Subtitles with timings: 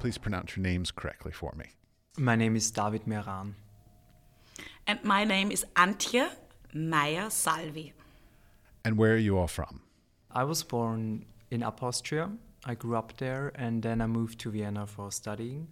[0.00, 1.66] Please pronounce your names correctly for me.
[2.18, 3.54] My name is David Meran.
[4.86, 6.28] And my name is Antje
[6.74, 7.92] Mayer Salvi.
[8.84, 9.82] And where are you all from?
[10.32, 12.30] I was born in Upper Austria.
[12.64, 15.68] I grew up there and then I moved to Vienna for studying.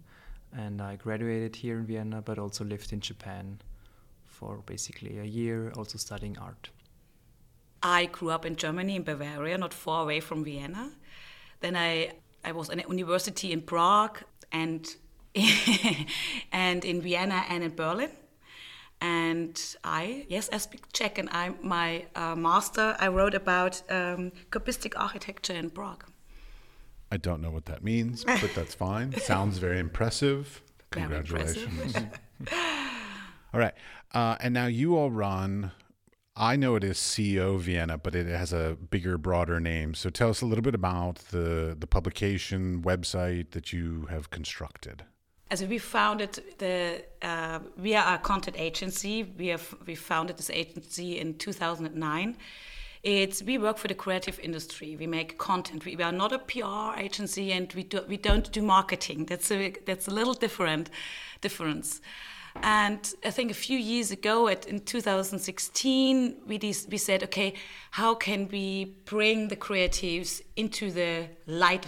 [0.55, 3.61] And I graduated here in Vienna, but also lived in Japan
[4.25, 6.69] for basically a year, also studying art.
[7.83, 10.91] I grew up in Germany, in Bavaria, not far away from Vienna.
[11.59, 12.13] Then I,
[12.43, 14.19] I was in a university in Prague
[14.51, 14.87] and,
[16.51, 18.11] and in Vienna and in Berlin.
[19.01, 24.33] And I, yes, I speak Czech, and I, my uh, master, I wrote about um,
[24.51, 26.03] cubistic architecture in Prague.
[27.11, 29.17] I don't know what that means, but that's fine.
[29.19, 30.61] Sounds very impressive.
[30.91, 31.95] Congratulations.
[33.53, 33.73] all right.
[34.13, 35.71] Uh, and now you all run,
[36.35, 39.93] I know it is C/O Vienna, but it has a bigger, broader name.
[39.93, 45.03] So tell us a little bit about the, the publication website that you have constructed.
[45.51, 49.23] As we founded the, uh, we are a content agency.
[49.23, 52.37] We have we founded this agency in 2009.
[53.03, 54.97] It's we work for the creative industry.
[54.99, 55.85] We make content.
[55.85, 59.25] We, we are not a PR agency, and we do, we don't do marketing.
[59.25, 60.89] That's a that's a little different
[61.41, 62.01] difference.
[62.61, 67.53] And I think a few years ago, at, in 2016, we, des- we said, okay,
[67.91, 71.85] how can we bring the creatives into the light,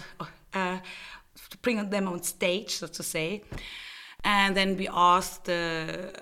[0.54, 0.78] uh,
[1.60, 3.42] bring them on stage, so to say.
[4.24, 6.12] And then we asked, uh,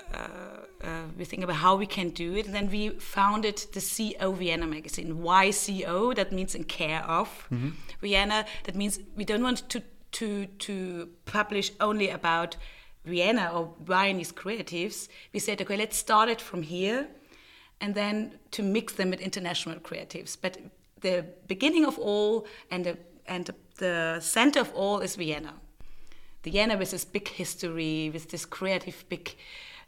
[0.82, 2.46] uh, we think about how we can do it.
[2.46, 3.80] And then we founded the
[4.18, 5.22] CO Vienna magazine.
[5.22, 6.12] Why CO?
[6.14, 7.28] That means in care of
[8.00, 8.46] Vienna.
[8.64, 12.56] That means we don't want to, to, to publish only about
[13.04, 15.08] Vienna or Viennese creatives.
[15.32, 17.08] We said, okay, let's start it from here
[17.80, 20.36] and then to mix them with international creatives.
[20.40, 20.58] But
[21.00, 25.54] the beginning of all and the, and the center of all is Vienna.
[26.42, 29.34] Vienna with this big history, with this creative big,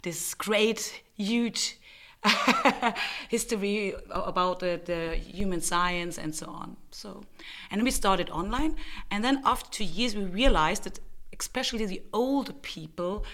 [0.03, 1.79] this great, huge
[3.29, 6.77] history about the, the, human science and so on.
[6.91, 7.25] So,
[7.71, 8.77] and we started online,
[9.11, 11.01] and then after two years, we realized that
[11.39, 13.25] especially the older people,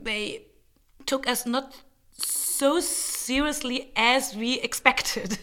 [0.00, 0.46] they
[1.04, 1.82] took us not
[2.12, 5.38] so seriously as we expected.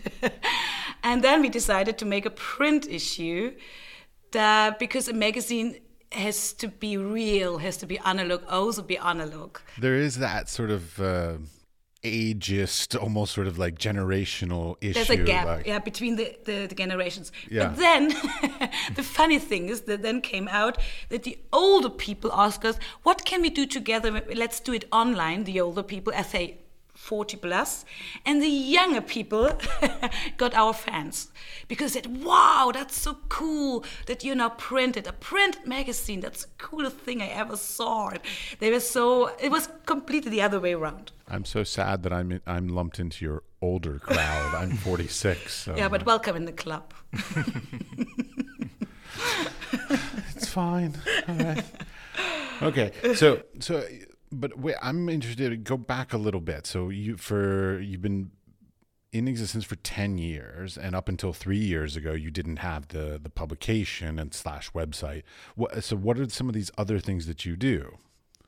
[1.03, 3.53] and then we decided to make a print issue
[4.31, 5.77] that because a magazine
[6.13, 9.57] has to be real, has to be analog, also be analog.
[9.77, 11.33] There is that sort of uh,
[12.03, 14.93] ageist, almost sort of like generational issue.
[14.93, 17.31] There's a gap, like- yeah, between the, the, the generations.
[17.49, 17.69] Yeah.
[17.69, 18.07] But then,
[18.95, 20.77] the funny thing is that then came out
[21.09, 24.21] that the older people ask us, what can we do together?
[24.35, 26.57] Let's do it online, the older people, I say
[27.03, 27.83] 40 plus,
[28.25, 29.51] and the younger people
[30.37, 31.27] got our fans
[31.67, 36.21] because they said, wow, that's so cool that you now printed a print magazine.
[36.21, 38.11] That's the coolest thing I ever saw.
[38.59, 41.11] They were so, it was completely the other way around.
[41.27, 44.55] I'm so sad that I'm I'm lumped into your older crowd.
[44.55, 45.53] I'm 46.
[45.53, 46.93] So Yeah, but uh, welcome in the club.
[50.35, 50.95] it's fine.
[51.27, 51.63] All right.
[52.61, 52.91] Okay.
[53.15, 53.83] So so
[54.39, 56.65] but wait, I'm interested to go back a little bit.
[56.67, 58.31] So you for you've been
[59.11, 63.19] in existence for 10 years and up until 3 years ago you didn't have the
[63.21, 65.23] the publication and slash website.
[65.55, 67.97] What so what are some of these other things that you do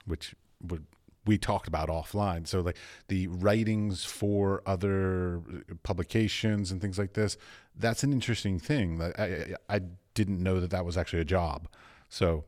[0.06, 0.86] which would
[1.26, 2.48] we talked about offline.
[2.48, 7.36] So like the writings for other uh, publications and things like this,
[7.76, 9.02] that's an interesting thing.
[9.02, 9.82] I, I I
[10.14, 11.68] didn't know that that was actually a job.
[12.10, 12.46] So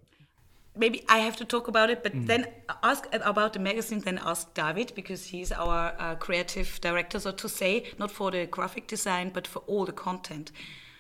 [0.78, 2.48] maybe I have to talk about it, but then
[2.84, 7.50] ask about the magazine, then ask David because he's our uh, creative director, so to
[7.50, 10.52] say, not for the graphic design, but for all the content.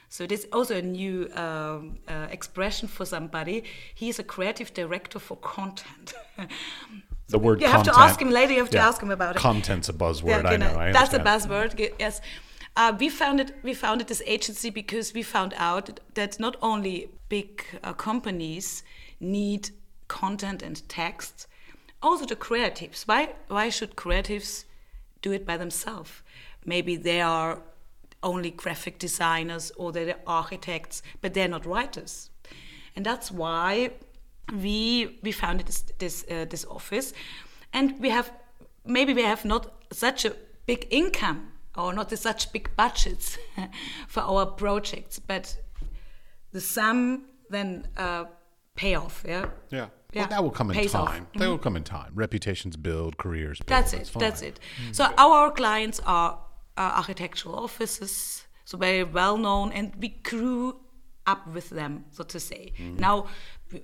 [0.09, 3.63] So this is also a new um, uh, expression for somebody.
[3.93, 6.13] He is a creative director for content.
[7.27, 8.53] the word you have to ask him later.
[8.53, 8.87] You have to Yeah.
[8.87, 9.39] ask him about it.
[9.39, 10.43] Content's a buzzword.
[10.43, 10.79] Yeah, I know.
[10.79, 11.91] I That's a buzzword.
[11.99, 12.21] Yes.
[12.77, 17.63] Uh, we founded we founded this agency because we found out that not only big
[17.83, 18.83] uh, companies
[19.19, 19.69] need
[20.07, 21.47] content and text,
[22.01, 23.07] also the creatives.
[23.07, 24.65] Why why should creatives
[25.21, 26.11] do it by themselves?
[26.65, 27.61] Maybe they are
[28.23, 32.29] only graphic designers or they're architects, but they're not writers,
[32.95, 33.91] and that's why
[34.51, 37.13] we we founded this this, uh, this office,
[37.73, 38.31] and we have
[38.85, 40.33] maybe we have not such a
[40.65, 43.37] big income or not such big budgets
[44.07, 45.55] for our projects, but
[46.51, 48.25] the sum then uh,
[48.77, 49.23] pay off.
[49.27, 49.49] Yeah.
[49.69, 49.87] Yeah.
[50.13, 51.09] yeah, well, that will come in pays off.
[51.09, 51.27] time.
[51.35, 52.11] That will come in time.
[52.15, 53.67] Reputations build, careers build.
[53.67, 54.09] That's it.
[54.17, 54.49] That's fine.
[54.49, 54.59] it.
[54.93, 56.39] So our clients are
[56.77, 60.79] uh, architectural offices, so very well known, and we grew
[61.25, 62.71] up with them, so to say.
[62.79, 63.27] Now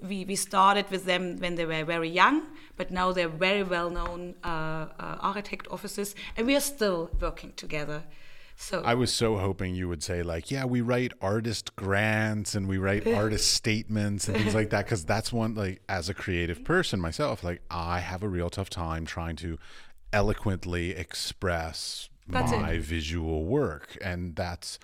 [0.01, 2.43] we, we started with them when they were very young,
[2.77, 7.53] but now they're very well known uh, uh, architect offices, and we are still working
[7.55, 8.03] together.
[8.55, 12.67] So I was so hoping you would say like, yeah, we write artist grants and
[12.67, 14.85] we write artist statements and things like that.
[14.85, 16.65] Because that's one like as a creative mm-hmm.
[16.65, 19.57] person myself, like I have a real tough time trying to
[20.11, 22.59] eloquently express That's it.
[22.59, 23.97] my visual work.
[24.01, 24.79] And that's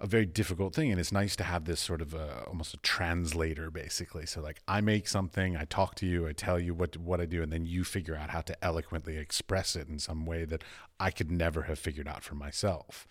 [0.00, 2.78] a very difficult thing and it's nice to have this sort of a, almost a
[2.78, 6.96] translator basically so like i make something i talk to you i tell you what
[6.96, 10.24] what i do and then you figure out how to eloquently express it in some
[10.24, 10.64] way that
[10.98, 13.06] i could never have figured out for myself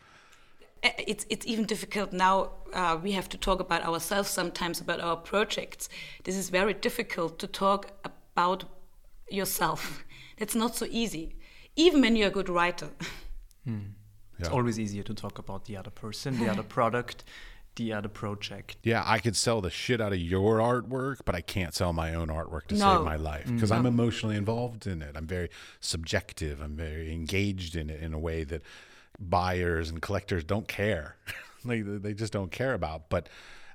[0.81, 2.35] Uh, it's it's even difficult now.
[2.73, 5.89] Uh, we have to talk about ourselves sometimes about our projects.
[6.23, 8.63] This is very difficult to talk about
[9.29, 10.03] yourself.
[10.37, 11.35] It's not so easy,
[11.75, 12.89] even when you're a good writer.
[14.39, 17.23] It's always easier to talk about the other person, the other product,
[17.75, 18.75] the other project.
[18.83, 22.13] yeah i could sell the shit out of your artwork but i can't sell my
[22.13, 22.97] own artwork to No.
[22.97, 23.53] save my life mm.
[23.55, 25.15] because i'm emotionally involved in it.
[25.15, 25.49] I'm very
[25.79, 26.59] subjective.
[26.61, 28.63] I'm very engaged in it in a way that
[29.17, 31.15] buyers and collectors don't care.
[31.65, 33.09] Like they just don't care about.
[33.09, 33.27] But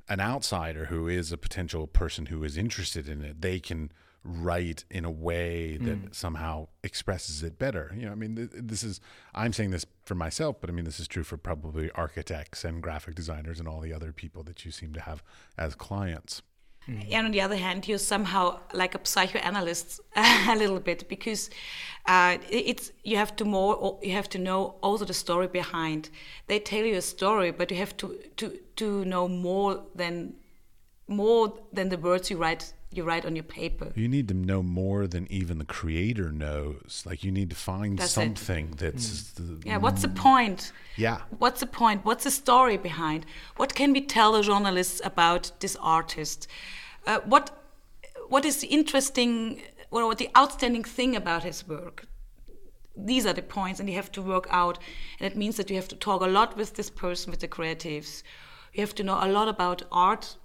[0.08, 3.92] an outsider who is a potential person who is interested in it they can
[4.24, 7.92] write in a way that somehow expresses it better.
[7.96, 9.00] You know i mean th- this is
[9.34, 12.82] i'm saying this for myself but i mean this is true for probably architects and
[12.82, 15.22] graphic designers and all the other people that you seem to have
[15.58, 16.42] as clients.
[16.86, 21.48] And on the other hand, you're somehow like a psychoanalyst a little bit because
[22.06, 26.10] uh, it's you have to more you have to know also the story behind.
[26.46, 30.34] They tell you a story, but you have to to to know more than
[31.08, 33.92] more than the words you write you write on your paper.
[33.94, 37.98] you need to know more than even the creator knows like you need to find
[37.98, 38.14] That's it.
[38.20, 40.72] something that's the, Yeah, what's the point?
[40.96, 42.04] yeah What's the point?
[42.04, 43.26] What's the story behind?
[43.56, 46.46] What can we tell the journalists about this artist?
[47.06, 47.44] Uh, what
[48.28, 49.60] what is the interesting
[49.90, 52.06] or what the outstanding thing about his work?
[52.96, 54.78] These are the points, and you have to work out.
[55.18, 57.48] And it means that you have to talk a lot with this person, with the
[57.48, 58.22] creatives.
[58.72, 60.36] You have to know a lot about art.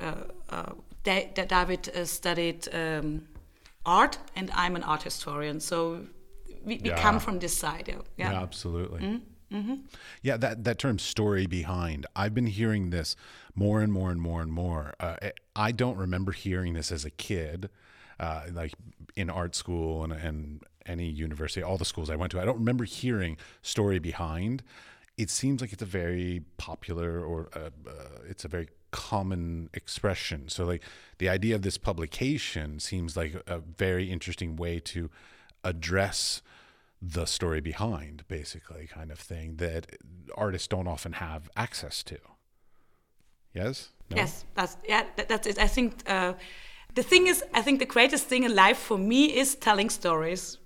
[0.00, 0.14] Uh,
[0.50, 0.72] uh,
[1.04, 3.22] Da- Da- David uh, studied um,
[3.84, 6.00] art, and I'm an art historian, so
[6.64, 7.00] we, we Yeah.
[7.02, 7.88] come from this side.
[7.88, 9.20] Yeah, Yeah, absolutely.
[10.22, 13.14] Yeah, that that term "story behind." I've been hearing this
[13.54, 14.94] more and more and more and more.
[14.98, 15.32] Uh, I-
[15.68, 17.68] I don't remember hearing this as a kid,
[18.18, 18.72] uh, like
[19.14, 22.40] in art school and, and any university, all the schools I went to.
[22.40, 24.62] I don't remember hearing "story behind."
[25.16, 30.48] It seems like it's a very popular or uh, uh, it's a very common expression.
[30.48, 30.82] So, like
[31.18, 35.10] the idea of this publication seems like a very interesting way to
[35.64, 36.42] address
[37.02, 39.86] the story behind, basically, kind of thing that
[40.36, 42.18] artists don't often have access to.
[43.52, 43.90] Yes?
[44.10, 44.16] No?
[44.16, 45.58] Yes, that's yeah, that, that's it.
[45.58, 46.34] I think uh,
[46.94, 50.58] the thing is, I think the greatest thing in life for me is telling stories,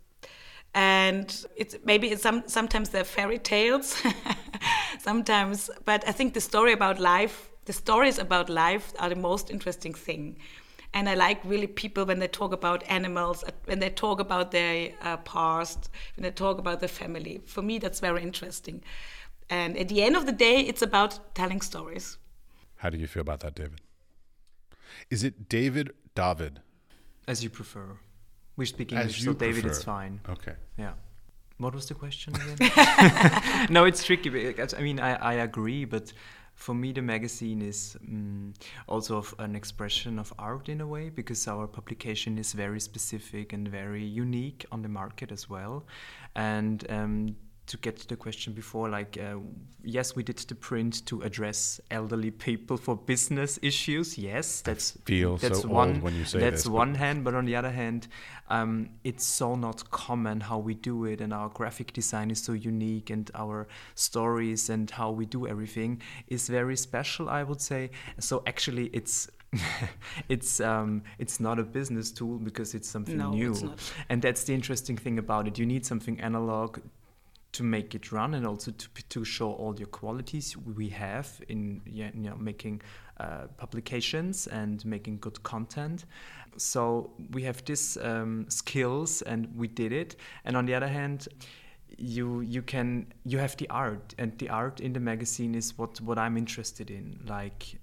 [0.74, 1.26] and
[1.56, 4.02] it's maybe it's some sometimes they're fairy tales,
[4.98, 9.50] sometimes, but I think the story about life, the stories about life, are the most
[9.50, 10.38] interesting thing.
[10.94, 14.52] And I like really people when they talk about animals, uh, when they talk about
[14.52, 17.42] their uh, past, when they talk about their family.
[17.44, 18.82] For me, that's very interesting.
[19.50, 22.16] And at the end of the day, it's about telling stories.
[22.76, 23.80] How do you feel about that, David?
[25.10, 26.60] Is it David David?
[27.26, 27.98] As you prefer.
[28.56, 30.20] We speak As English, you so David is fine.
[30.26, 30.54] Okay.
[30.78, 30.94] Yeah.
[31.58, 33.66] What was the question again?
[33.76, 34.30] no, it's tricky.
[34.30, 36.14] Because, I mean, I, I agree, but
[36.58, 38.52] for me, the magazine is um,
[38.88, 43.68] also an expression of art in a way because our publication is very specific and
[43.68, 45.86] very unique on the market as well.
[46.34, 47.36] And um,
[47.68, 49.36] to get to the question before, like, uh,
[49.82, 54.18] yes, we did the print to address elderly people for business issues.
[54.18, 56.00] Yes, that's feel so that's old one.
[56.02, 58.08] when you say that's this, but- one hand, but on the other hand,
[58.48, 62.52] um, it's so not common how we do it, and our graphic design is so
[62.52, 67.90] unique, and our stories and how we do everything is very special, I would say.
[68.18, 69.28] So actually, it's.
[70.28, 73.78] it's um, it's not a business tool because it's something No, new, it's not.
[74.10, 75.58] and that's the interesting thing about it.
[75.58, 76.80] You need something analog
[77.52, 81.80] to make it run and also to, to show all your qualities we have in
[81.86, 82.82] you know, making
[83.18, 86.04] uh, publications and making good content.
[86.56, 90.16] So we have these um, skills and we did it.
[90.44, 91.28] And on the other hand,
[91.96, 96.00] you you can you have the art and the art in the magazine is what
[96.00, 97.18] what I'm interested in.
[97.26, 97.78] Like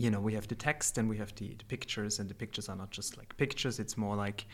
[0.00, 2.68] you know we have the text and we have the, the pictures and the pictures
[2.68, 4.46] are not just like pictures it's more like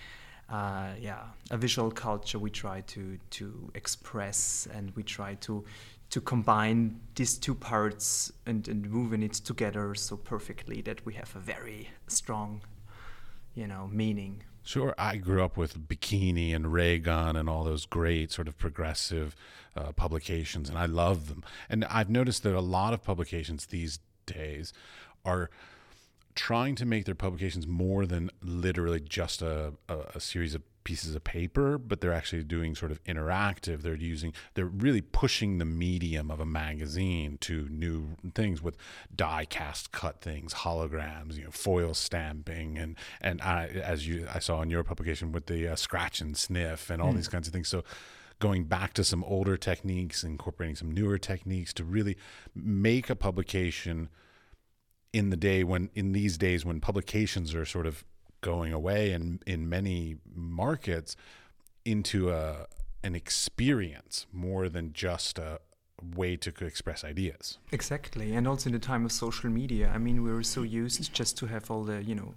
[0.48, 5.64] uh, yeah a visual culture we try to to express and we try to
[6.08, 11.34] to combine these two parts and, and moving it together so perfectly that we have
[11.34, 12.60] a very strong
[13.54, 14.96] you know meaning Sure.
[14.98, 19.36] I grew up with Bikini and Ray Gun and all those great sort of progressive
[19.76, 21.44] uh, publications, and I love them.
[21.70, 24.72] And I've noticed that a lot of publications these days
[25.24, 25.50] are
[26.36, 31.16] trying to make their publications more than literally just a, a, a series of pieces
[31.16, 33.82] of paper, but they're actually doing sort of interactive.
[33.82, 38.76] They're using, they're really pushing the medium of a magazine to new things with
[39.12, 44.38] die cast cut things, holograms, you know, foil stamping, and and I, as you I
[44.38, 47.16] saw in your publication with the uh, scratch and sniff and all Mm.
[47.16, 47.66] these kinds of things.
[47.68, 47.82] So
[48.38, 52.16] going back to some older techniques, incorporating some newer techniques to really
[52.54, 54.08] make a publication
[55.18, 58.04] in the day when in these days when publications are sort of
[58.42, 61.16] going away and in many markets
[61.84, 62.66] into a
[63.02, 65.60] an experience more than just a
[66.14, 67.58] way to express ideas.
[67.72, 71.12] Exactly, and also in the time of social media, I mean, we were so used
[71.14, 72.34] just to have all the, you know,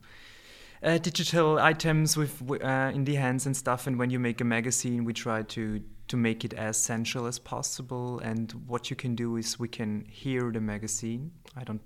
[0.81, 2.33] uh, digital items with
[2.63, 3.87] uh, in the hands and stuff.
[3.87, 7.39] And when you make a magazine, we try to to make it as sensual as
[7.39, 8.19] possible.
[8.19, 11.31] And what you can do is we can hear the magazine.
[11.55, 11.81] I don't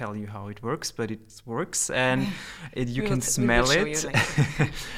[0.00, 2.20] tell you how it works, but it works, and
[2.80, 4.04] it, you We can will we will smell it.
[4.04, 4.10] you.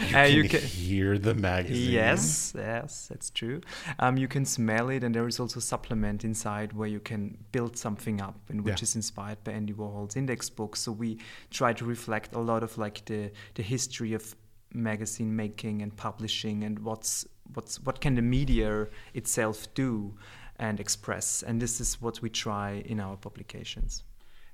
[0.00, 1.92] You, Uh, can, you can- hear the magazine.
[2.00, 3.58] Yes, yes, that's true.
[3.98, 7.36] Um, you can smell it, and there is also a supplement inside where you can
[7.52, 8.86] build something up, and which Yeah.
[8.88, 10.76] is inspired by Andy Warhol's index book.
[10.76, 11.10] So we
[11.50, 14.34] try to reflect a lot of like the the history of
[14.72, 20.14] magazine making and publishing, and what's what's what can the media itself do
[20.58, 24.02] and express, and this is what we try in our publications.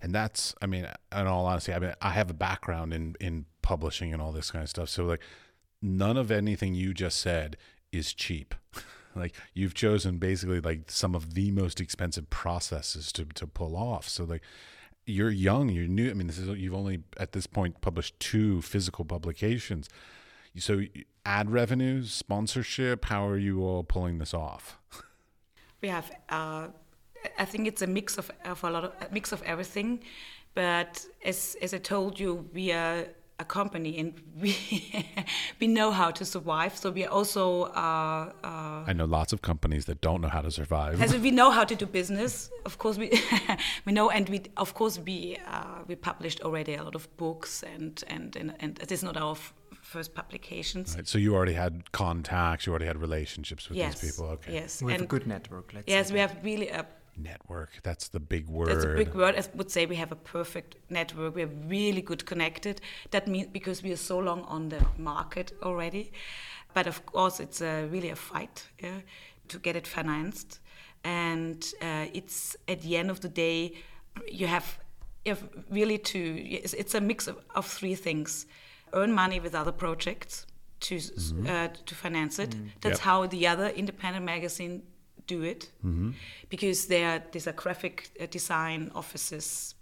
[0.03, 3.47] And that's i mean in all honesty i mean i have a background in in
[3.63, 4.89] publishing and all this kind of stuff.
[4.91, 5.23] So like
[5.81, 7.57] none of anything you just said
[7.91, 8.55] is cheap.
[9.15, 14.09] Like you've chosen basically like some of the most expensive processes to to pull off.
[14.09, 14.41] So like
[15.05, 16.11] you're young you're new.
[16.11, 19.91] I mean this is you've only at this point published two physical publications.
[20.57, 20.85] So
[21.27, 24.79] ad revenues sponsorship how are you all pulling this off?
[25.83, 26.69] We have uh,
[27.39, 30.01] i think it's a mix of, of a lot of a mix of everything
[30.55, 33.07] but as as i told you we are
[33.39, 34.55] a company and we
[35.61, 39.41] we know how to survive so we are also uh, uh, i know lots of
[39.43, 42.79] companies that don't know how to survive as we know how to do business of
[42.79, 43.11] course we
[43.87, 47.63] we know and we of course we uh, we published already a lot of books
[47.75, 51.55] and and and, and it is not our f- first publications Right, so you already
[51.55, 54.27] had contacts, you already had relationships with yes these people.
[54.35, 54.53] Okay.
[54.55, 55.73] yes We have and a good network.
[55.75, 57.71] Let's yes say we have really a Network.
[57.83, 58.69] That's the big word.
[58.69, 59.35] That's a big word.
[59.37, 61.35] I would say we have a perfect network.
[61.35, 62.81] We're really good connected.
[63.11, 66.13] That means because we are so long on the market already.
[66.75, 69.01] But of course, it's a, really a fight yeah,
[69.49, 70.61] to get it financed.
[71.05, 73.75] And uh, it's at the end of the day,
[74.31, 74.79] you have,
[75.25, 78.47] you have really to, it's, it's a mix of, of three things
[78.95, 80.47] earn money with other projects
[80.81, 82.57] to, s uh, to finance it.
[82.81, 83.05] That's Yep.
[83.09, 84.83] how the other independent magazine
[85.35, 85.63] do it
[86.55, 89.75] because there are these are graphic uh, design offices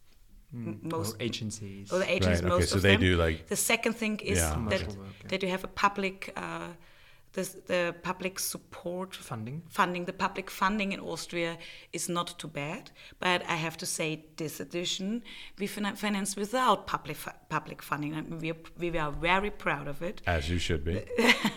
[0.54, 1.92] m- most or agencies.
[1.92, 3.00] or the agents Right, okay, so of they them.
[3.09, 4.69] do, like- the second thing is Yeah.
[4.73, 5.28] that, work, yeah.
[5.30, 6.69] that you have a public uh,
[7.37, 7.42] the,
[7.73, 9.62] the public support Funding.
[9.78, 11.52] funding the public funding in Austria
[11.92, 12.90] is not too bad
[13.25, 15.23] but I have to say this edition
[15.61, 19.87] we fin- financed without public fu- public funding and we are, we are very proud
[19.88, 20.97] of it As you should be.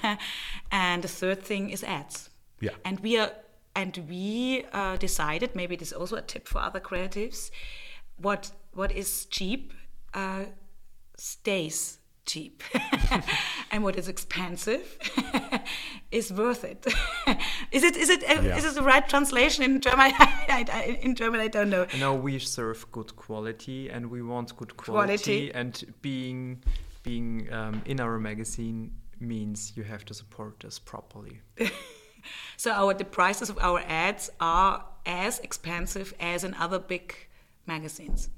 [0.72, 2.30] and the third thing is ads.
[2.60, 2.76] Yeah.
[2.86, 3.32] And we are
[3.76, 7.52] and we uh, decided maybe this is also a tip for other creatives.
[8.18, 9.74] What what is cheap
[10.14, 10.46] uh,
[11.18, 12.64] stays cheap,
[13.72, 14.98] and what is expensive
[16.12, 16.86] is worth it.
[17.72, 18.58] is it is it uh, Yeah.
[18.58, 20.12] is it the right translation in German?
[20.20, 21.86] I, I, in German, I don't know.
[22.00, 25.18] No, we serve good quality, and we want good Quality.
[25.18, 25.52] quality.
[25.54, 26.64] And being
[27.04, 31.42] being um, in our magazine means you have to support us properly.
[32.58, 37.14] So our the prices of our ads are as expensive as in other big
[37.68, 38.30] magazines,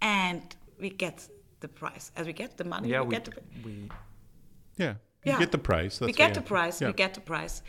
[0.00, 0.42] and
[0.80, 1.28] we get
[1.60, 2.88] the price as we get the money.
[2.88, 3.32] yeah, we, we get the,
[3.64, 3.88] we
[4.76, 4.94] Yeah.
[5.24, 5.38] You Yeah.
[5.40, 6.00] get the price.
[6.00, 6.80] we get the price.
[6.80, 6.88] Yeah.
[6.88, 7.62] We get the price,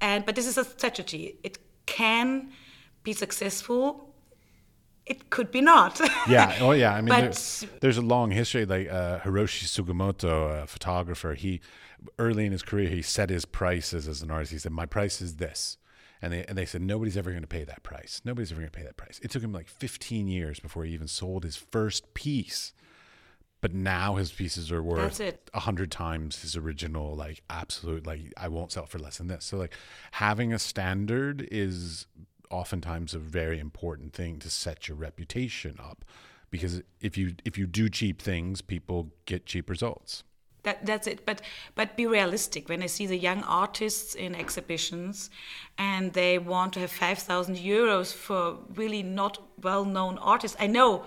[0.00, 1.38] and but this is a strategy.
[1.42, 2.50] It can
[3.04, 4.12] be successful.
[5.06, 6.00] It could be not.
[6.28, 6.58] yeah.
[6.60, 6.92] Oh, yeah.
[6.92, 8.66] I mean, But- there, there's a long history.
[8.66, 11.60] Like uh, Hiroshi Sugimoto, a photographer, he
[12.18, 14.52] early in his career he set his prices as an artist.
[14.52, 15.78] He said, "My price is this,"
[16.22, 18.20] and they and they said nobody's ever going to pay that price.
[18.24, 19.20] Nobody's ever going to pay that price.
[19.22, 22.72] It took him like 15 years before he even sold his first piece.
[23.62, 25.18] But now his pieces are worth
[25.54, 27.16] a hundred times his original.
[27.16, 29.44] Like absolute, like I won't sell for less than this.
[29.44, 29.72] So like
[30.12, 32.06] having a standard is
[32.50, 36.04] oftentimes a very important thing to set your reputation up,
[36.50, 40.22] because if you if you do cheap things, people get cheap results.
[40.66, 41.24] That, that's it.
[41.24, 41.42] But
[41.76, 42.68] but be realistic.
[42.68, 45.30] When I see the young artists in exhibitions,
[45.78, 51.04] and they want to have five thousand euros for really not well-known artists, I know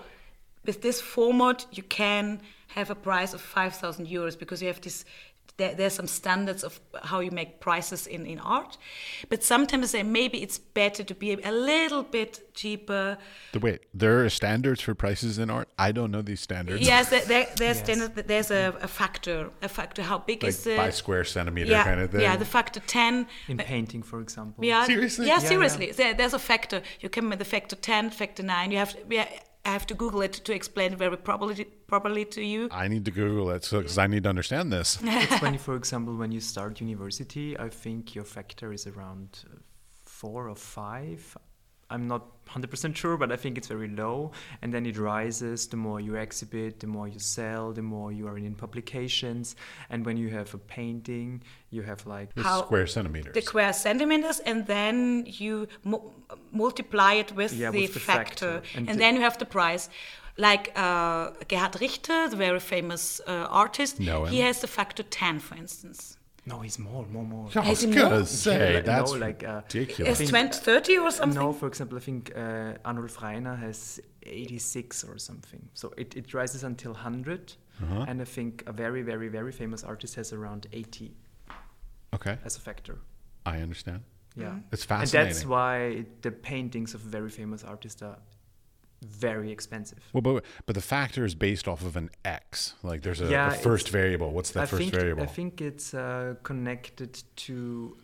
[0.64, 4.80] with this format you can have a price of five thousand euros because you have
[4.80, 5.04] this.
[5.60, 8.78] There, there's some standards of how you make prices in, in art,
[9.28, 13.18] but sometimes I say maybe it's better to be a little bit cheaper.
[13.52, 15.68] The wait, there are standards for prices in art.
[15.78, 16.80] I don't know these standards.
[16.92, 17.84] Yes, there, there, there's Yes.
[17.84, 20.02] standard, there's a, a factor, a factor.
[20.02, 22.22] How big like is the by square centimeter yeah, kind of thing.
[22.22, 23.26] Yeah, the factor ten.
[23.48, 24.64] In painting, for example.
[24.64, 25.26] Yeah, Seriously?
[25.26, 25.92] Yeah, Yeah, seriously.
[25.92, 26.80] There, there's a factor.
[27.00, 28.70] You come with the factor ten, factor nine.
[28.72, 29.00] You have to.
[29.10, 29.28] Yeah,
[29.64, 32.68] I have to Google it to explain very properly properly to you.
[32.70, 34.98] I need to Google it because I need to understand this.
[35.02, 39.44] it's when you, for example, when you start university, I think your factor is around
[39.46, 39.58] uh,
[40.02, 41.36] four or five.
[41.90, 44.32] I'm not 100% sure, but I think it's very low.
[44.62, 48.26] And then it rises the more you exhibit, the more you sell, the more you
[48.28, 49.56] are in publications.
[49.90, 53.34] And when you have a painting, you have like With How- square centimeters.
[53.34, 56.10] The square centimeters, and then you mu-
[56.52, 58.78] multiply it with Yeah, the with the factor, factor.
[58.78, 59.88] and, And then you have the price.
[60.36, 65.38] Like uh, Gerhard Richter, the very famous uh, artist, Know he has the factor ten,
[65.40, 66.16] for instance.
[66.50, 67.48] No, he's more, more, more.
[67.54, 68.24] I was Has he gonna more?
[68.26, 70.20] say like- that's no, like, uh, ridiculous.
[70.20, 71.40] It's 20, 30 or something.
[71.40, 75.68] No, for example, I think uh, Arnulf Rainer has 86 or something.
[75.74, 77.54] So it, it rises until 100.
[77.82, 78.04] Uh-huh.
[78.08, 81.14] And I think a very, very, very famous artist has around 80
[82.14, 82.98] okay, as a factor.
[83.46, 84.02] I understand.
[84.36, 84.56] Yeah.
[84.72, 85.20] It's fascinating.
[85.20, 88.18] And that's why the paintings of very famous artists are
[89.02, 89.98] very expensive.
[90.12, 92.74] well, but but the factor is based off of an x.
[92.82, 94.30] Like there's a, a first variable.
[94.32, 95.22] What's that I first think, variable?
[95.22, 97.96] I think it's uh, connected to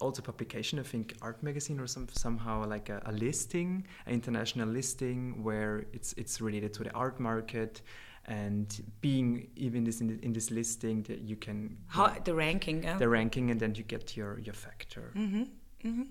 [0.00, 0.78] also publication.
[0.78, 5.86] I think Art Magazine or some somehow like a, a listing, an international listing where
[5.92, 7.82] it's it's related to the art market,
[8.26, 12.82] and being even this in, in this listing that you can How the ranking?
[12.82, 12.98] yeah.
[12.98, 15.12] the ranking and then you get your your factor.
[15.16, 15.42] Mm-hmm.
[15.84, 16.02] Mm-hmm.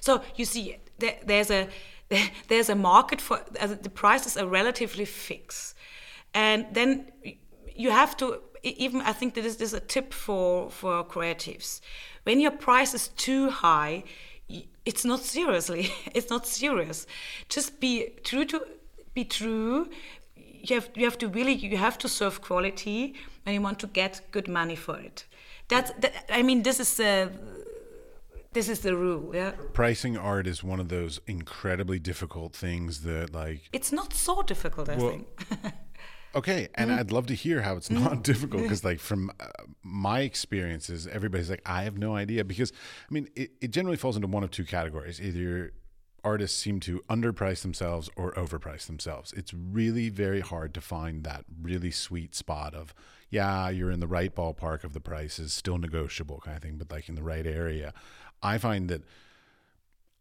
[0.00, 1.68] So you see, there, there's a
[2.48, 5.76] there's a market for uh, the prices are relatively fixed,
[6.34, 7.12] and then
[7.74, 11.80] you have to even I think that this is a tip for for creatives.
[12.24, 14.04] When your price is too high,
[14.84, 15.92] it's not seriously.
[16.14, 17.06] It's not serious.
[17.48, 18.66] Just be true to
[19.14, 19.88] be true.
[20.36, 23.14] You have you have to really you have to serve quality,
[23.46, 25.26] and you want to get good money for it.
[25.68, 27.30] That's that, I mean this is the
[28.52, 29.34] this is the rule.
[29.34, 29.52] Yeah.
[29.72, 34.88] Pricing art is one of those incredibly difficult things that like It's not so difficult,
[34.88, 35.28] I Well, think.
[36.32, 36.98] Okay, and Mm.
[37.00, 39.46] I'd love to hear how it's not difficult because, like, from uh,
[39.82, 42.44] my experiences, everybody's like, I have no idea.
[42.44, 42.72] Because,
[43.10, 45.20] I mean, it, it generally falls into one of two categories.
[45.20, 45.72] Either
[46.22, 49.32] artists seem to underprice themselves or overprice themselves.
[49.32, 52.94] It's really very hard to find that really sweet spot of,
[53.30, 56.76] yeah, you're in the right ballpark of the price is still negotiable kind of thing,
[56.76, 57.92] but like in the right area.
[58.42, 59.02] I find that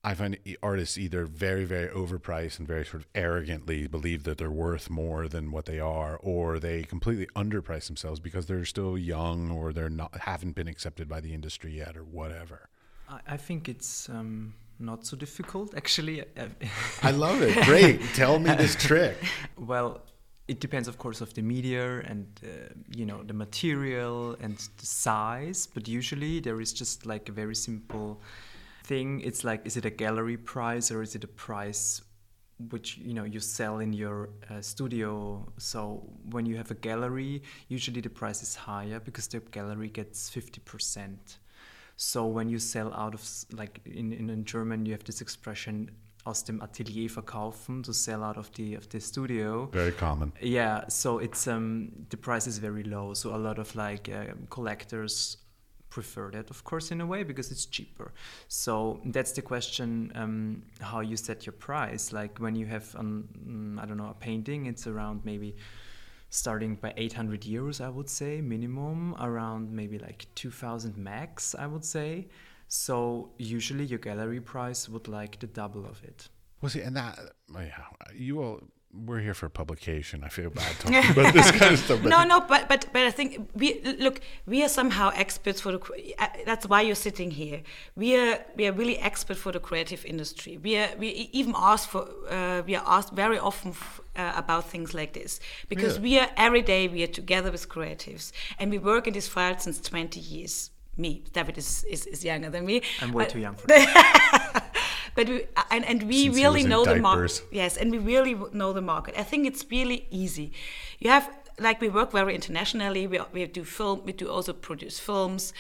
[0.03, 4.49] I find artists either very, very overpriced and very sort of arrogantly believe that they're
[4.49, 9.51] worth more than what they are, or they completely underprice themselves because they're still young
[9.51, 12.69] or they're not haven't been accepted by the industry yet or whatever.
[13.10, 16.23] I, I think it's um, not so difficult actually.
[17.03, 17.62] I love it.
[17.65, 18.01] Great.
[18.13, 19.17] Tell me this trick.
[19.58, 20.01] Well,
[20.49, 24.85] it depends, of course, of the media and uh, you know the material and the
[24.85, 25.67] size.
[25.73, 28.21] But usually there is just like a very simple
[28.83, 29.21] thing.
[29.21, 32.01] It's like, is it a gallery price or is it a price
[32.71, 35.45] which you know you sell in your uh, studio?
[35.57, 35.79] So
[36.31, 40.62] when you have a gallery, usually the price is higher because the gallery gets fifty
[40.71, 41.39] percent.
[41.95, 45.91] So when you sell out of like in, in, in German, you have this expression
[46.30, 49.68] aus dem Atelier verkaufen, to sell out of the of the studio.
[49.72, 50.32] Very common.
[50.42, 53.13] Yeah, so it's um the price is very low.
[53.13, 55.38] So a lot of like uh, collectors
[55.89, 58.13] prefer that, of course, in a way because it's cheaper.
[58.48, 62.13] So that's the question: um, how you set your price.
[62.13, 65.56] Like when you have mm, I don't know a painting, it's around maybe
[66.30, 71.84] starting by 800 euros, I would say minimum, around maybe like 2,000 max, I would
[71.84, 72.28] say.
[72.69, 76.29] So usually your gallery price would like the double of it.
[76.62, 77.17] Well, see, and that,
[77.53, 78.62] yeah, you all,
[78.93, 80.23] we're here for publication.
[80.23, 81.99] I feel bad talking about this kind of stuff.
[82.03, 84.19] But no, no, but but but I think we look.
[84.45, 85.79] We are somehow experts for the.
[86.19, 87.62] uh, That's why you're sitting here.
[87.95, 90.58] We are we are really expert for the creative industry.
[90.58, 92.08] We are we even ask for.
[92.29, 96.10] Uh, we are asked very often f- uh, about things like this because Really?
[96.10, 99.62] we are every day we are together with creatives and we work in this field
[99.62, 100.71] since 20 years.
[100.99, 102.81] Me, David is is, is younger than me.
[103.01, 104.65] I'm way but- too young for that.
[105.15, 105.38] but we
[105.71, 109.13] and, and we Since really know the market yes and we really know the market
[109.23, 110.51] i think it's really easy
[110.99, 111.25] you have
[111.67, 115.53] like we work very internationally we, we do film we do also produce films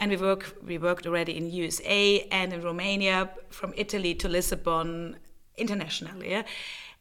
[0.00, 5.16] and we work we worked already in usa and in romania from italy to lisbon
[5.56, 6.42] internationally yeah?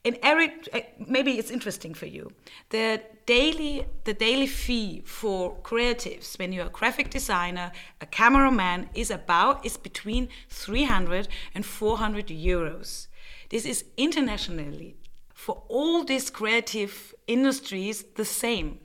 [0.06, 2.32] In every uh, maybe it's interesting for you.
[2.70, 9.10] The daily the daily fee for creatives when you're a graphic designer a cameraman is
[9.12, 13.08] about is between 300 and 400 euros.
[13.50, 14.96] This is internationally
[15.34, 18.80] for all these creative industries the same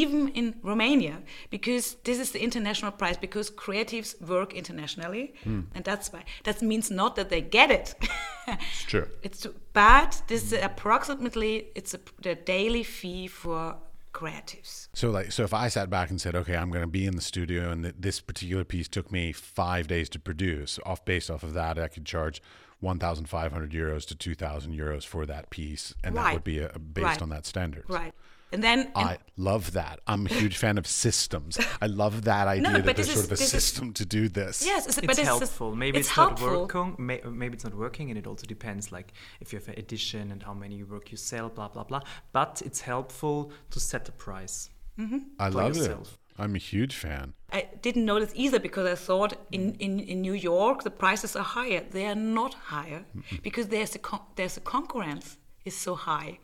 [0.00, 1.16] even in romania
[1.50, 5.62] because this is the international price because creatives work internationally hmm.
[5.74, 7.94] and that's why that means not that they get it
[8.48, 9.08] it's true.
[9.22, 10.16] it's bad.
[10.26, 13.76] This is approximately it's a, the daily fee for
[14.12, 14.88] creatives.
[14.94, 17.16] So like, so if I sat back and said, okay, I'm going to be in
[17.16, 20.78] the studio, and th- this particular piece took me five days to produce.
[20.84, 22.42] Off based off of that, I could charge
[22.80, 27.22] 1,500 euros to 2,000 euros for that piece, and that would be a, based Right.
[27.22, 27.84] on that standard.
[27.88, 28.12] Right.
[28.52, 30.00] And then and- I love that.
[30.06, 31.58] I'm a huge fan of systems.
[31.80, 34.04] I love that idea no, that there's this sort of a this is- system to
[34.04, 34.64] do this.
[34.64, 35.74] yes, it's, it's but it's helpful.
[35.74, 36.50] Maybe it's, helpful.
[36.50, 36.96] not working.
[36.98, 40.30] May, maybe it's not working, and it also depends, like if you have an edition
[40.32, 42.00] and how many work you sell, blah blah blah.
[42.32, 44.70] But it's helpful to set the price.
[44.98, 45.18] Mm-hmm.
[45.38, 46.12] I for love yourself.
[46.12, 46.18] it.
[46.38, 47.34] I'm a huge fan.
[47.52, 49.80] I didn't know this either because I thought in, mm.
[49.80, 51.84] in, in New York the prices are higher.
[51.90, 53.04] They are not higher
[53.42, 56.38] because there's a con- there's a concurrence is so high.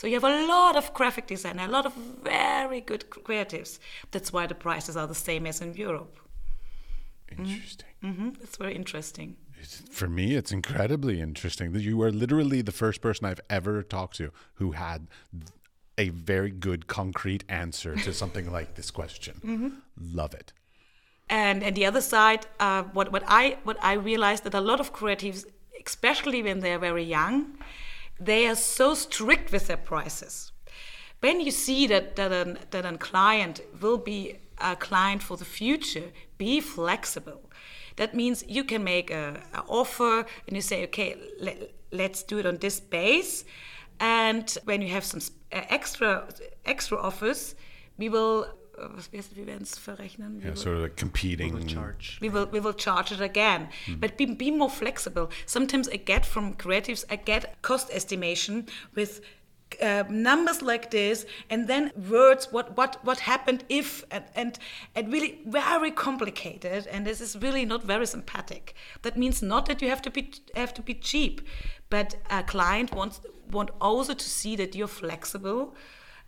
[0.00, 1.92] So you have a lot of graphic design, a lot of
[2.24, 3.78] very good creatives.
[4.12, 6.16] That's why the prices are the same as in Europe.
[7.30, 7.88] Interesting.
[8.00, 9.36] hmm That's very interesting.
[9.90, 14.16] For me, it's incredibly interesting that you are literally the first person I've ever talked
[14.16, 15.06] to who had
[15.98, 19.82] a very good, concrete answer to something like this question.
[20.00, 20.54] Love it.
[21.28, 24.80] And and the other side, uh, what what I what I realized that a lot
[24.80, 25.44] of creatives,
[25.86, 27.58] especially when they're very young,
[28.20, 30.52] they are so strict with their prices.
[31.20, 35.44] When you see that that a, that a client will be a client for the
[35.44, 37.50] future, be flexible.
[37.96, 42.38] That means you can make a, a offer and you say, okay, let, let's do
[42.38, 43.44] it on this base.
[43.98, 45.20] And when you have some
[45.52, 46.26] uh, extra
[46.64, 47.54] extra offers,
[47.98, 48.46] we will.
[48.96, 50.36] Was- Wie werden es verrechnen?
[50.36, 51.54] We Yeah, will- sort of like competing.
[51.54, 52.18] Will charge.
[52.20, 53.68] we will we will charge it again
[54.00, 59.20] but be, be more flexible sometimes i get from creatives i get cost estimation with
[59.82, 64.58] uh, numbers like this and then words what what what happened if and, and
[64.96, 69.80] and really very complicated and this is really not very sympathetic that means not that
[69.82, 70.22] you have to be
[70.56, 71.40] have to be cheap
[71.88, 73.20] but a client wants
[73.52, 75.74] want also to see that you're flexible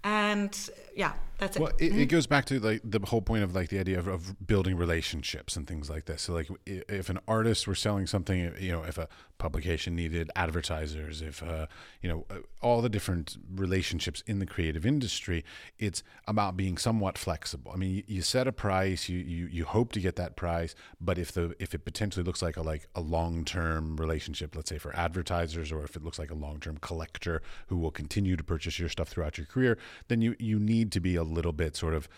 [0.04, 3.54] and yeah that's it Well, it, it goes back to like the whole point of
[3.54, 6.22] like the idea of, of building relationships and things like this.
[6.22, 11.20] So, like, if an artist were selling something, you know, if a publication needed advertisers,
[11.20, 11.66] if uh,
[12.00, 15.44] you know, uh, all the different relationships in the creative industry,
[15.80, 17.72] it's about being somewhat flexible.
[17.74, 20.76] I mean, you, you set a price, you, you you hope to get that price,
[21.00, 24.68] but if the if it potentially looks like a like a long term relationship, let's
[24.68, 28.36] say for advertisers, or if it looks like a long term collector who will continue
[28.36, 29.76] to purchase your stuff throughout your career,
[30.06, 32.08] then you you need to be a little bit sort of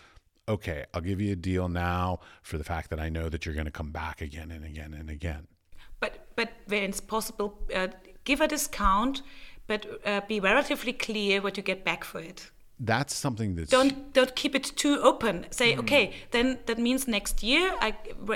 [0.47, 0.85] okay.
[0.93, 3.65] I'll give you a deal now for the fact that I know that you're going
[3.65, 5.47] to come back again and again and again.
[5.99, 7.87] But but when it's possible, uh,
[8.23, 9.21] give a discount,
[9.67, 12.51] but uh, be relatively clear what you get back for it.
[12.79, 15.45] That's something that's Don't don't keep it too open.
[15.49, 15.79] Say Hmm.
[15.79, 17.93] okay, then that means next year I,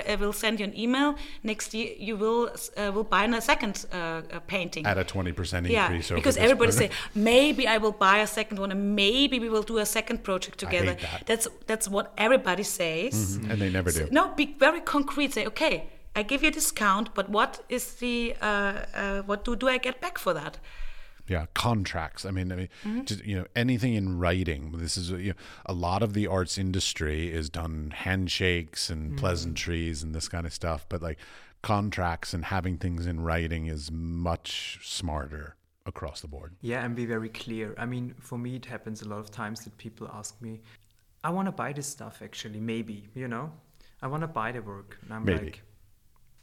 [0.08, 1.16] I will send you an email.
[1.42, 4.86] Next year you will uh, will buy a second uh, uh, painting.
[4.86, 6.10] at a twenty percent yeah, increase.
[6.10, 9.76] because everybody say maybe I will buy a second one, and maybe we will do
[9.78, 10.94] a second project together.
[10.94, 11.26] that.
[11.26, 13.36] That's that's what everybody says.
[13.36, 14.08] and they never do.
[14.10, 15.34] No, be very concrete.
[15.34, 18.46] Say, okay, I give you a discount, but what is the uh,
[18.94, 20.58] uh, what do do I get back for that?
[21.30, 22.26] Yeah, contracts.
[22.26, 23.04] I mean, I mean, mm-hmm.
[23.04, 24.72] just, you know, anything in writing.
[24.72, 29.16] This is you know, a lot of the arts industry is done handshakes and mm-hmm.
[29.16, 30.86] pleasantries and this kind of stuff.
[30.88, 31.18] But like
[31.62, 35.54] contracts and having things in writing is much smarter
[35.86, 36.56] across the board.
[36.62, 37.76] Yeah, and be very clear.
[37.78, 40.60] I mean, for me, it happens a lot of times that people ask me,
[41.22, 43.52] I want to buy this stuff actually, maybe, you know?
[44.02, 44.98] I want to buy the work.
[45.02, 45.44] And I'm Maybe.
[45.44, 45.62] like,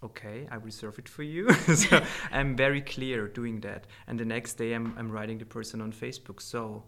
[0.03, 1.51] okay, I reserve it for you.
[1.75, 3.87] so I'm very clear doing that.
[4.07, 6.41] And the next day I'm, I'm writing the person on Facebook.
[6.41, 6.83] So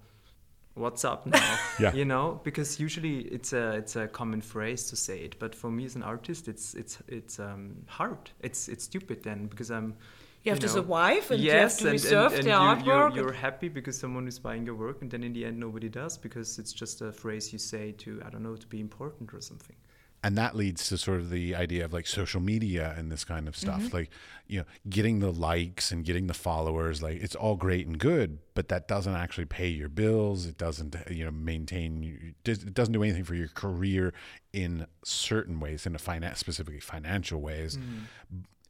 [0.76, 1.58] what's up now?
[1.80, 1.94] Yeah.
[1.94, 5.72] You know, because usually it's a it's a common phrase to say it, but for
[5.72, 8.32] me as an artist, it's it's it's um, hard.
[8.42, 9.96] It's it's stupid then because I'm.
[10.44, 13.16] You have to survive and you have to reserve and, and the you, artwork.
[13.16, 15.90] You're, you're happy because someone is buying your work, and then in the end nobody
[15.90, 19.34] does because it's just a phrase you say to I don't know to be important
[19.34, 19.76] or something.
[20.24, 23.48] And that leads to sort of the idea of like social media and this kind
[23.48, 23.96] of stuff Mm-hmm.
[23.96, 24.10] like
[24.48, 28.40] you know getting the likes and getting the followers like it's all great and good
[28.56, 33.04] but that doesn't actually pay your bills it doesn't you know maintain it doesn't do
[33.04, 34.14] anything for your career
[34.52, 37.78] in certain ways in a finance specifically financial ways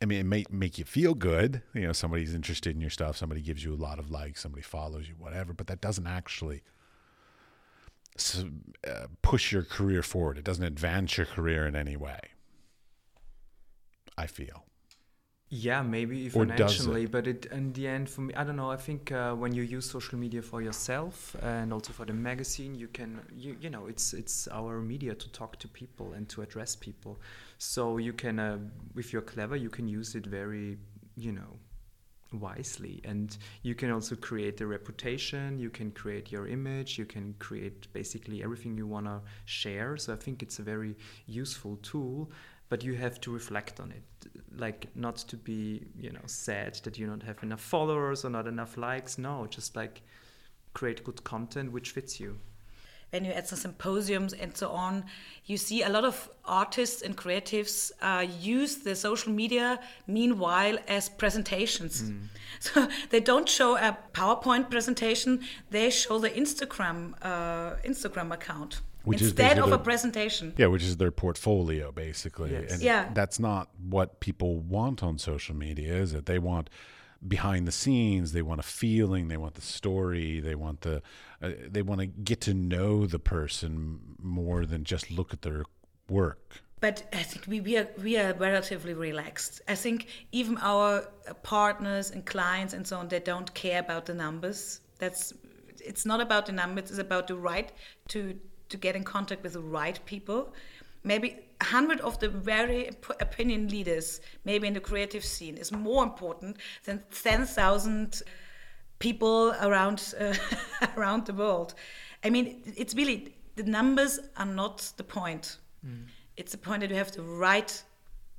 [0.02, 1.62] I mean, it may make you feel good.
[1.74, 3.18] You know, somebody's interested in your stuff.
[3.18, 4.40] Somebody gives you a lot of likes.
[4.40, 5.52] Somebody follows you, whatever.
[5.52, 6.62] But that doesn't actually
[8.88, 10.38] uh, push your career forward.
[10.38, 12.20] It doesn't advance your career in any way.
[14.18, 14.66] I feel.
[15.52, 16.38] Yeah, maybe does it?
[16.38, 18.70] financially, but it in the end for me, I don't know.
[18.70, 22.76] I think uh, when you use social media for yourself and also for the magazine,
[22.76, 26.44] you can you you know it's it's our media to talk to people and to
[26.44, 27.20] address people.
[27.58, 28.60] So you can, uh,
[28.96, 30.78] if you're clever, you can use it very
[31.16, 31.58] you know
[32.34, 33.02] wisely.
[33.04, 37.92] And you can also create a reputation you can create your image you can create
[37.94, 39.98] basically everything you want to share.
[39.98, 42.32] So i think it's a very useful tool
[42.70, 44.04] but you have to reflect on it.
[44.56, 48.48] Like not to be you know sad that you don't have enough followers or not
[48.48, 49.18] enough likes.
[49.18, 50.02] No just like
[50.74, 52.38] create good content which fits you
[53.12, 55.04] when you're at some symposiums and so on,
[55.46, 61.10] you see a lot of artists and creatives uh, use the social media meanwhile as
[61.10, 62.04] presentations.
[62.62, 69.22] So they don't show a PowerPoint presentation; they show the Instagram uh, Instagram account Which
[69.22, 70.54] is instead of basically a presentation.
[70.58, 72.52] Yeah, which is their portfolio basically.
[72.52, 72.74] Yes.
[72.74, 73.10] And Yeah.
[73.14, 76.26] that's not what people want on social media, is it?
[76.26, 76.70] They want
[77.28, 81.02] behind the scenes, they want a feeling, they want the story, they want the
[81.42, 85.64] uh, they want to get to know the person more than just look at their
[86.10, 86.62] work.
[86.82, 89.62] But I think we, we, are, we are relatively relaxed.
[89.68, 94.06] I think even our uh, partners and clients and so on, they don't care about
[94.06, 94.80] the numbers.
[94.98, 95.34] That's
[95.82, 96.90] it's not about the numbers.
[96.90, 97.72] It's about the right
[98.10, 98.38] to
[98.70, 100.54] to get in contact with the right people.
[101.04, 106.04] Maybe a hundred of the very opinion leaders, maybe in the creative scene, is more
[106.04, 108.22] important than ten thousand
[109.00, 110.34] people around uh,
[110.98, 111.74] around the world.
[112.24, 115.58] I mean, it's really the numbers are not the point.
[116.38, 117.84] It's the point that you have the right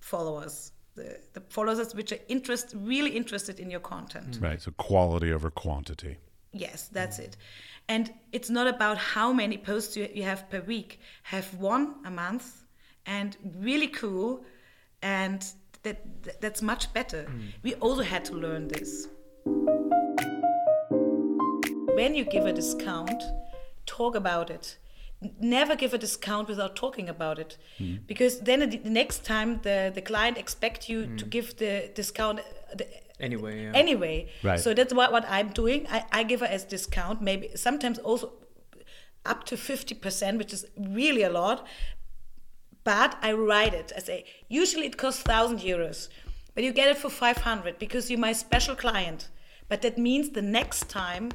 [0.01, 4.39] followers, the, the followers which are interest really interested in your content.
[4.41, 4.61] Right.
[4.61, 6.17] So quality over quantity.
[6.53, 7.37] Yes, that's it.
[7.89, 11.01] And it's not about how many posts you, you have per week.
[11.25, 12.65] Have one a month
[13.07, 14.45] and really cool
[15.03, 17.25] and that that's much better.
[17.25, 17.53] Mm.
[17.63, 19.09] We also had to learn this.
[21.95, 23.23] When you give a discount,
[23.87, 24.79] talk about it.
[25.39, 28.07] Never give a discount without talking about it, mm.
[28.07, 31.31] because then the next time the, the client expect you to mm.
[31.31, 32.41] give the discount
[32.75, 32.87] the,
[33.21, 33.73] anyway yeah.
[33.75, 34.31] anyway.
[34.43, 34.59] Right.
[34.59, 35.87] So that's what, what I'm doing.
[35.91, 38.33] I, I give her as discount, maybe sometimes also
[39.27, 41.67] up to 50%, which is really a lot.
[42.85, 43.93] But I write it.
[43.97, 46.09] I say, usually it costs 1,000 euros,
[46.55, 49.29] but you get it for 500 because you're my special client.
[49.69, 51.31] But that means the next time,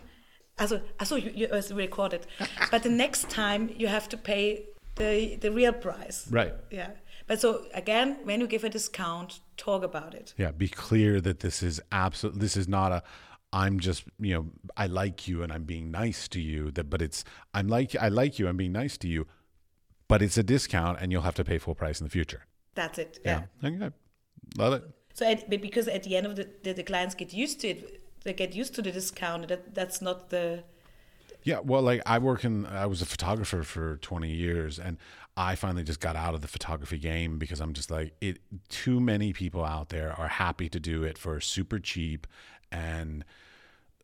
[0.59, 2.27] also, also you, you recorded,
[2.71, 6.27] but the next time you have to pay the, the real price.
[6.29, 6.53] Right.
[6.71, 6.91] Yeah.
[7.27, 10.33] But so again, when you give a discount, talk about it.
[10.37, 12.39] Yeah, be clear that this is absolute.
[12.39, 13.03] This is not a.
[13.53, 16.71] I'm just you know I like you and I'm being nice to you.
[16.71, 18.47] That but it's I'm like I like you.
[18.47, 19.25] I'm being nice to you,
[20.07, 22.45] but it's a discount and you'll have to pay full price in the future.
[22.75, 23.19] That's it.
[23.23, 23.91] Yeah, okay,
[24.57, 24.83] love it.
[25.13, 27.69] So at, but because at the end of the, the the clients get used to
[27.69, 29.47] it, they get used to the discount.
[29.47, 30.63] That that's not the
[31.43, 34.97] Yeah, well, like I work in, I was a photographer for 20 years, and
[35.37, 38.39] I finally just got out of the photography game because I'm just like, it.
[38.69, 42.27] Too many people out there are happy to do it for super cheap
[42.71, 43.23] and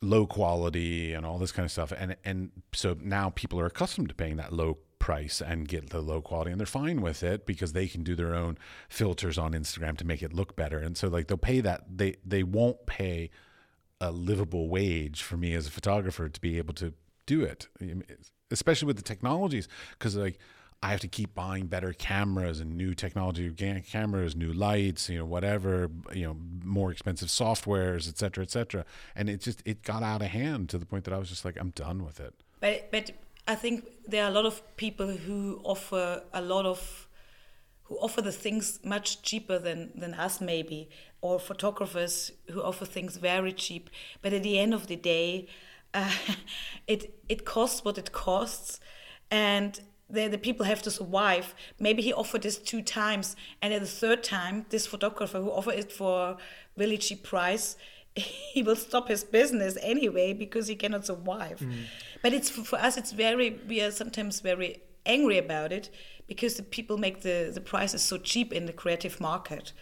[0.02, 4.10] low quality and all this kind of stuff, and and so now people are accustomed
[4.10, 7.46] to paying that low price and get the low quality, and they're fine with it
[7.46, 10.96] because they can do their own filters on Instagram to make it look better, and
[10.96, 13.30] so like they'll pay that they they won't pay
[14.00, 16.94] a livable wage for me as a photographer to be able to
[17.26, 17.68] do it,
[18.50, 20.40] especially with the technologies, because like
[20.84, 25.26] I have to keep buying better cameras and new technology, cameras, new lights, you know,
[25.26, 28.84] whatever, you know, more expensive softwares, et cetera, et cetera.
[29.16, 31.46] And it just it got out of hand to the point that I was just
[31.46, 32.34] like, I'm done with it.
[32.60, 33.12] But but
[33.52, 37.10] I think there are a lot of people who offer a lot of
[37.84, 43.18] who offer the things much cheaper than, than us, maybe, or photographers who offer things
[43.18, 43.90] very cheap.
[44.22, 45.50] But at the end of the day,
[45.94, 46.16] uh,
[46.88, 48.80] it it costs what it costs,
[49.30, 51.54] and the, the people have to survive.
[51.78, 55.76] Maybe he offered this two times, and at the third time, this photographer who offered
[55.76, 56.38] it for
[56.78, 57.76] really cheap price,
[58.16, 61.60] he will stop his business anyway because he cannot survive.
[61.60, 61.86] Mm.
[62.22, 65.90] But it's for us, it's very we are sometimes very angry about it
[66.28, 69.74] because the people make the the prices so cheap in the creative market,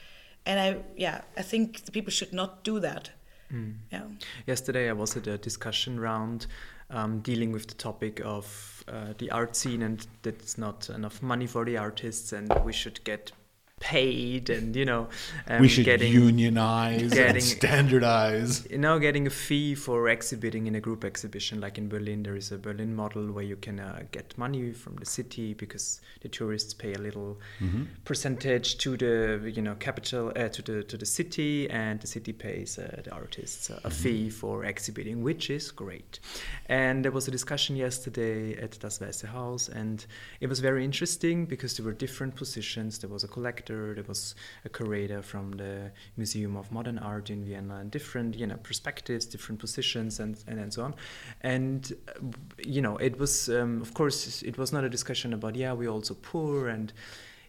[0.46, 3.12] and I yeah I think the people should not do that.
[3.52, 3.78] Mm.
[3.92, 4.04] Yeah.
[4.46, 6.46] Yesterday I was at a discussion round
[6.92, 11.22] um, dealing with the topic of uh, the art scene and that it's not enough
[11.22, 13.32] money for the artists and we should get
[13.80, 15.08] paid and you know
[15.48, 20.68] um, we should getting, unionize getting, and standardize you know getting a fee for exhibiting
[20.68, 23.80] in a group exhibition like in berlin there is a berlin model where you can
[23.80, 27.84] uh, get money from the city because the tourists pay a little mm-hmm.
[28.04, 32.34] percentage to the you know capital uh, to the to the city and the city
[32.34, 33.90] pays uh, the artists a mm-hmm.
[33.90, 36.20] fee for exhibiting which is great
[36.68, 40.06] and there was a discussion yesterday at das weiße haus and
[40.42, 44.36] it was very interesting because there were different positions there was a collector there was
[44.66, 49.26] a curator from the Museum of Modern Art in Vienna, and different you know perspectives,
[49.26, 50.96] different positions, and and, and so on.
[51.42, 52.20] And uh,
[52.66, 55.90] you know, it was um, of course it was not a discussion about yeah we're
[55.90, 56.94] also poor and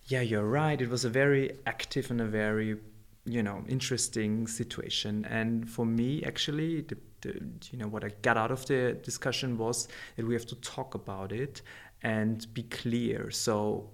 [0.06, 0.80] yeah you're right.
[0.80, 2.76] It was a very active and a very
[3.24, 5.24] you know interesting situation.
[5.26, 7.32] And for me, actually, the, the
[7.70, 10.94] you know what I got out of the discussion was that we have to talk
[10.94, 11.62] about it
[12.02, 13.30] and be clear.
[13.30, 13.90] So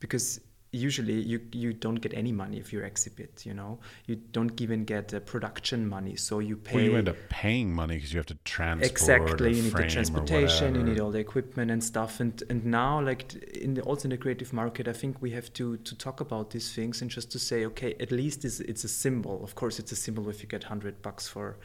[0.00, 0.40] because
[0.70, 3.78] usually you you don't get any money if you exhibit you know?
[4.06, 7.72] You don't even get uh, production money so you pay well, you end up paying
[7.72, 11.18] money because you have to transport exactly you need the transportation you need all the
[11.18, 14.92] equipment and stuff and and now like in the also in the creative market i
[14.92, 18.12] think we have to to talk about these things and just to say okay at
[18.12, 19.42] least it's, it's a symbol.
[19.42, 21.58] Of course it's a symbol if you get 100 bucks for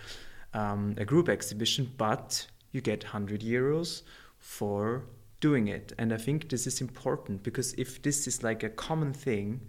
[0.54, 4.04] um, a group exhibition but you get 100 euros
[4.38, 5.06] for
[5.43, 5.91] doing it.
[5.97, 9.60] And I think this is important because if this is like a common thing,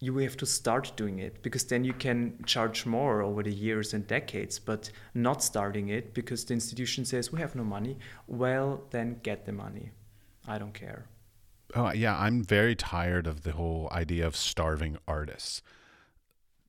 [0.00, 3.92] you have to start doing it because then you can charge more over the years
[3.92, 4.58] and decades.
[4.58, 9.44] But not starting it because the institution says we have no money, well, then get
[9.44, 9.90] the money.
[10.48, 11.04] I don't care.
[11.74, 12.16] Oh, yeah.
[12.18, 15.60] I'm very tired of the whole idea of starving artists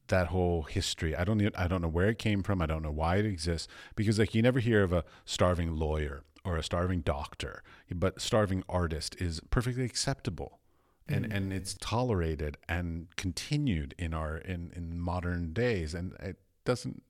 [0.08, 1.16] that whole history.
[1.16, 2.62] I don't I don't know where it came from.
[2.62, 6.22] I don't know why it exists because like you never hear of a starving lawyer
[6.46, 10.60] or a starving doctor, but starving artist is perfectly acceptable.
[11.08, 11.36] And, mm.
[11.36, 15.94] and it's tolerated and continued in our in, in modern days.
[15.94, 17.04] And it doesn't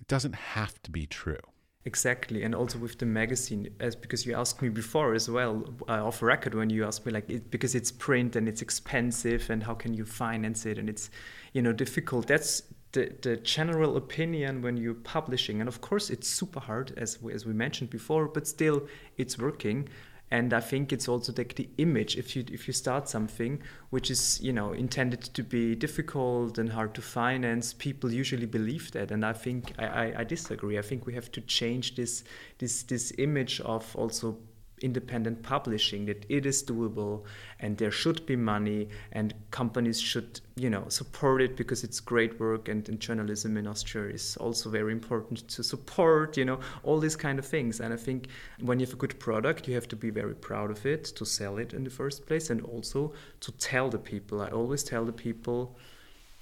[0.00, 1.40] it doesn't have to be true.
[1.86, 2.42] Exactly.
[2.42, 6.20] And also with the magazine as because you asked me before as well uh, off
[6.20, 9.74] record when you asked me like it, because it's print and it's expensive and how
[9.74, 10.78] can you finance it?
[10.78, 11.10] And it's
[11.52, 12.26] you know difficult.
[12.26, 12.62] That's
[12.96, 15.60] the, the general opinion when you're publishing.
[15.60, 19.38] And of course it's super hard as we, as we mentioned before but still it's
[19.38, 19.88] working.
[20.30, 22.16] And i think it's also like the image.
[22.16, 26.68] If you if you start something which is you know intended to be difficult and
[26.70, 29.12] hard to finance people usually believe that.
[29.12, 30.78] And i think i i, I disagree.
[30.78, 32.24] I think we have to change this
[32.58, 34.38] this this image of also
[34.82, 37.24] independent publishing that it is doable
[37.60, 42.38] and there should be money and companies should you know support it because it's great
[42.38, 46.98] work and, and, journalism in austria is also very important to support you know all
[46.98, 47.80] these kind of things.
[47.80, 48.28] And i think
[48.60, 51.24] when you have a good product you have to be very proud of it to
[51.24, 54.42] sell it in the first place and also to tell the people.
[54.42, 55.76] I always tell the people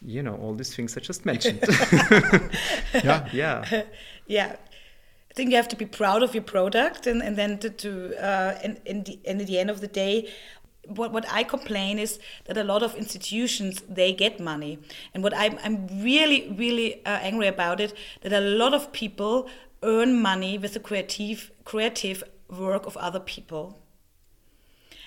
[0.03, 1.61] you know all these things i just mentioned.
[2.95, 3.29] Yeah.
[3.33, 3.83] Yeah.
[4.27, 4.57] Yeah
[5.35, 8.15] I think you have to be proud of your product, and, and then to, to
[8.25, 10.33] uh, and, in the, and at the end of the day,
[10.87, 14.79] what, what I complain is that a lot of institutions they get money,
[15.13, 19.49] and what I'm I'm really really uh, angry about it that a lot of people
[19.83, 23.84] earn money with the creative creative work of other people.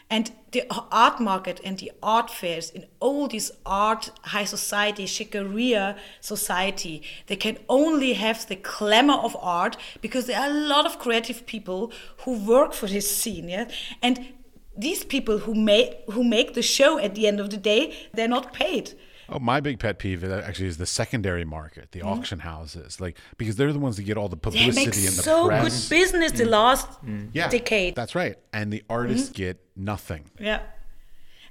[0.10, 5.98] And the art market and the art fairs in all these art high society, Schickeria
[6.22, 11.00] society, they can only have the glamour of art because there are a lot of
[11.00, 13.50] creative people who work for this scene.
[13.50, 13.68] Yeah?
[14.02, 14.34] And
[14.78, 18.28] these people who make who make the show at the end of the day, they're
[18.28, 18.94] not paid.
[19.30, 22.10] Oh, my big pet peeve actually is the secondary market, the mm-hmm.
[22.10, 25.48] auction houses, like because they're the ones that get all the publicity and the so
[25.48, 25.64] press.
[25.64, 26.38] good business mm.
[26.38, 27.30] the last mm.
[27.34, 27.96] yeah, decade.
[27.96, 29.38] That's right, and the artists mm-hmm.
[29.44, 30.32] get nothing.
[30.40, 30.62] Yeah,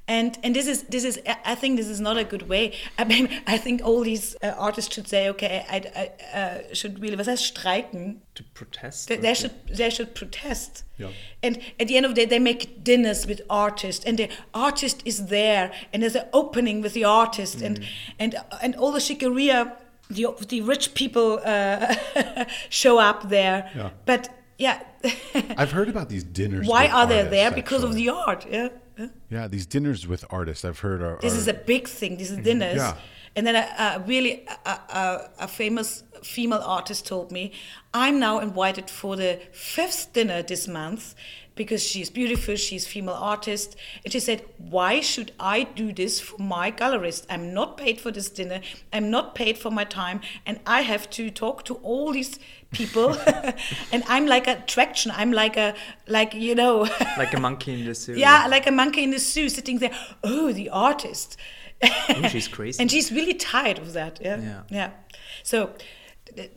[0.09, 2.75] and and this is this is I think this is not a good way.
[2.99, 7.01] I mean, I think all these uh, artists should say, okay, I, I uh, should
[7.01, 8.21] really was heißt streiken?
[8.35, 9.09] To protest.
[9.09, 10.85] They, they should they should protest.
[10.99, 11.11] Yeah.
[11.43, 15.03] And at the end of the day, they make dinners with artists, and the artist
[15.05, 17.81] is there, and there's an opening with the artist, and
[18.19, 19.73] and and all the Schickeria,
[20.09, 21.95] the the rich people uh,
[22.69, 23.71] show up there.
[23.75, 23.91] Yeah.
[24.05, 24.29] But
[24.59, 24.83] yeah,
[25.35, 26.67] I've heard about these dinners.
[26.67, 27.51] why are they there?
[27.51, 28.47] Because of the art.
[28.49, 28.69] Yeah.
[28.99, 29.07] Yeah.
[29.31, 30.65] yeah these dinners with artists.
[30.65, 31.19] I've heard are.
[31.21, 32.17] This are- is a big thing.
[32.17, 32.45] This is mm-hmm.
[32.45, 32.77] dinners.
[32.77, 32.97] Yeah.
[33.35, 37.53] And then a, a really a, a famous female artist told me,
[37.93, 41.15] I'm now invited for the fifth dinner this month
[41.57, 43.75] because she's beautiful, she's female artist.
[44.05, 47.27] And she said, why should I do this for my gallerist?
[47.29, 48.61] I'm not paid for this dinner.
[48.93, 50.21] I'm not paid for my time.
[50.45, 52.39] And I have to talk to all these
[52.73, 53.17] people.
[53.93, 55.11] and I'm like an attraction.
[55.17, 55.75] I'm like a,
[56.07, 56.83] like, you know,
[57.19, 58.15] like a monkey in the zoo.
[58.17, 59.93] yeah, like a monkey in the zoo sitting there.
[60.23, 61.37] Oh, the artist.
[61.83, 62.81] Oh, she's crazy.
[62.81, 64.19] and she's really tired of that.
[64.23, 64.63] Yeah, Yeah.
[64.71, 64.91] yeah.
[65.43, 65.73] So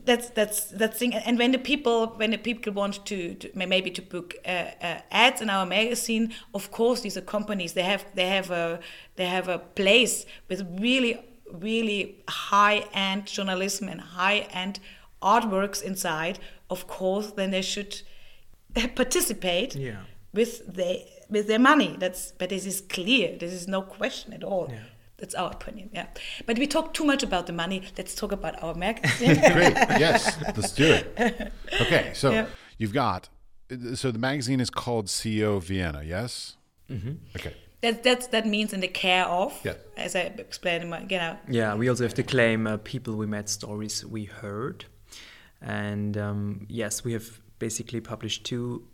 [0.05, 1.13] that's that's that's thing.
[1.13, 5.01] And when the people when the people want to, to maybe to book uh, uh,
[5.11, 7.73] ads in our magazine, of course these are companies.
[7.73, 8.79] They have they have a
[9.15, 11.19] they have a place with really
[11.51, 14.79] really high end journalism and high end
[15.21, 16.39] artworks inside.
[16.69, 18.01] Of course, then they should
[18.95, 20.03] participate Yeah.
[20.33, 20.97] with their
[21.29, 21.95] with their money.
[21.99, 23.37] That's but this is clear.
[23.37, 24.67] This is no question at all.
[24.69, 24.79] Yeah.
[25.19, 25.89] That's our opinion.
[25.93, 26.07] Yeah,
[26.45, 27.83] but we talk too much about the money.
[27.97, 29.35] Let's talk about our magazine.
[29.53, 29.75] Great.
[29.99, 30.37] Yes.
[30.55, 31.51] Let's do it.
[31.81, 32.11] Okay.
[32.13, 32.45] So Yeah.
[32.77, 33.29] you've got.
[33.95, 36.01] So the magazine is called C/O Vienna.
[36.03, 36.57] Yes.
[36.89, 37.13] Mm-hmm.
[37.35, 37.53] Okay.
[37.81, 39.53] that that's that means in the care of.
[39.63, 39.75] Yeah.
[39.95, 41.37] As I explained, in my, you know.
[41.47, 44.85] Yeah, we also have to claim uh, people we met, stories we heard.
[45.61, 48.87] And um, yes, we have basically published two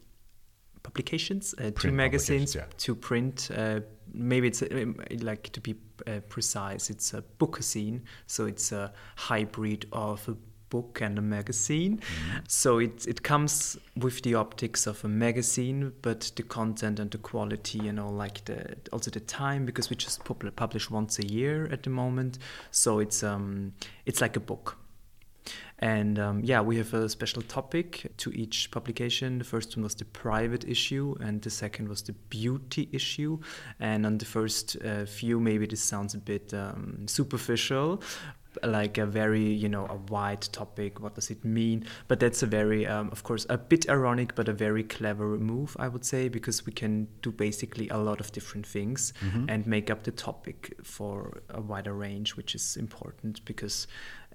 [0.84, 2.66] publications, uh, two magazines publications, yeah.
[2.86, 3.50] to print.
[3.56, 3.80] Uh,
[4.16, 5.76] maybe it's um, like to be
[6.08, 10.36] uh, precise, it's a bookazine, so it's a hybrid of a
[10.70, 11.98] book and a magazine.
[11.98, 12.40] Mm-hmm.
[12.48, 17.18] So it it comes with the optics of a magazine, but the content and the
[17.18, 20.24] quality, you know, like the also the time because we just
[20.56, 22.40] publish once a year at the moment.
[22.72, 23.74] So it's um
[24.06, 24.78] it's like a book.
[25.80, 29.40] And um, yeah, we have a special topic to each publication.
[29.40, 33.40] The first one was the private issue, and the second was the beauty issue.
[33.80, 38.02] And on the first uh, few, maybe this sounds a bit um, superficial,
[38.64, 41.02] like a very, you know, a wide topic.
[41.02, 41.86] What does it mean?
[42.08, 45.76] But that's a very, um, of course, a bit ironic, but a very clever move,
[45.78, 49.12] I would say, because we can do basically a lot of different things
[49.50, 53.88] and make up the topic for a wider range, which is important because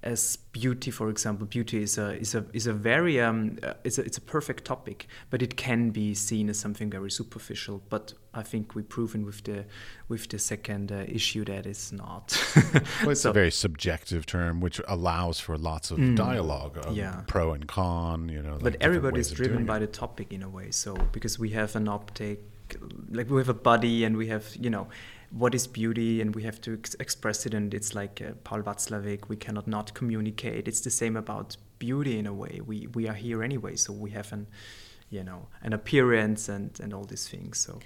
[0.02, 3.98] as beauty, for example, beauty is a is a is a very um uh, it's
[3.98, 7.82] a it's a perfect topic, but it can be seen as something very superficial.
[7.90, 9.66] But I think we've proven with the
[10.08, 12.26] with the second uh, issue that it's not.
[13.02, 16.96] Well, it's So- a very subjective term, which allows for lots of dialogue, of Mm.
[16.96, 17.22] Yeah.
[17.26, 18.28] pro and con.
[18.30, 19.80] You know, like but different everybody is driven by it.
[19.80, 22.38] the topic in a way so because we have an optic
[23.10, 24.86] like we have a body and we have you know
[25.30, 28.62] what is beauty and we have to ex- express it and it's like uh, paul
[28.62, 30.66] watzlawick we cannot not communicate.
[30.66, 32.60] It's the same about beauty in a way.
[32.64, 34.46] We we are here anyway so we have an
[35.08, 37.80] you know an appearance and and all these things so.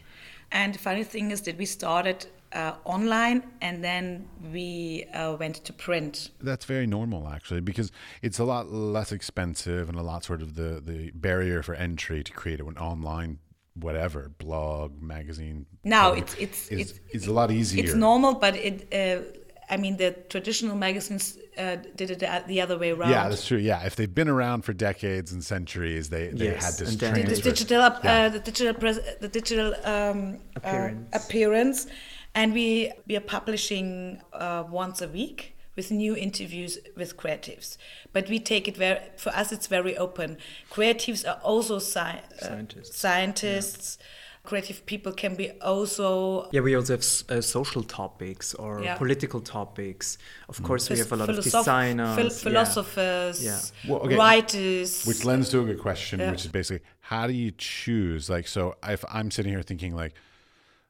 [0.53, 5.57] And the funny thing is that we started uh, online and then we uh, went
[5.57, 6.31] to print.
[6.41, 7.91] That's very normal, actually, because
[8.23, 12.23] it's a lot less expensive and a lot sort of the the barrier for entry
[12.23, 13.39] to create an online
[13.85, 15.67] whatever blog magazine.
[15.85, 16.81] Now it's it's is,
[17.13, 17.85] it's is a lot easier.
[17.85, 18.93] It's normal, but it.
[18.93, 19.23] Uh,
[19.71, 23.11] I mean, the traditional magazines uh, did it the- the other way around.
[23.11, 23.57] Yeah, that's true.
[23.57, 27.01] Yeah, if they've been around for decades and centuries, they, they Yes, had this and
[27.01, 28.25] then the digital up, Yeah.
[28.25, 31.09] uh, the digital pres- the digital um, Appearance.
[31.15, 31.87] uh, appearance,
[32.35, 37.77] and we we are publishing uh, once a week with new interviews with creatives.
[38.13, 39.53] But we take it very for us.
[39.53, 40.37] It's very open.
[40.71, 42.01] Creatives are also sci-
[42.41, 42.97] uh, Scientists.
[42.99, 43.99] Scientists.
[44.45, 48.97] Creative people can be also yeah we also have uh, social topics or Yeah.
[48.99, 50.19] political topics
[50.51, 52.49] of course we have a lot of philosoph- designers phil- yeah.
[52.51, 53.61] philosophers, Yeah.
[53.89, 54.17] Well, okay.
[54.17, 55.07] writers.
[55.07, 56.31] Which lends to a good question, Yeah.
[56.31, 58.29] which is basically how do you choose?
[58.29, 60.13] Like, so if I'm sitting here thinking, like,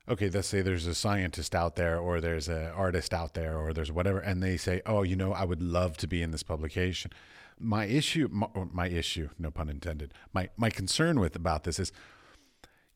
[0.08, 3.72] okay, let's say there's a scientist out there, or there's an artist out there, or
[3.72, 6.42] there's whatever, and they say, oh, you know, I would love to be in this
[6.42, 7.10] publication.
[7.58, 10.12] My issue, my, my issue, no pun intended.
[10.32, 11.92] My my concern with about this is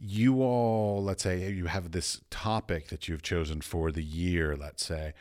[0.00, 4.86] you all let's say you have this topic that you've chosen for the year let's
[4.86, 5.12] say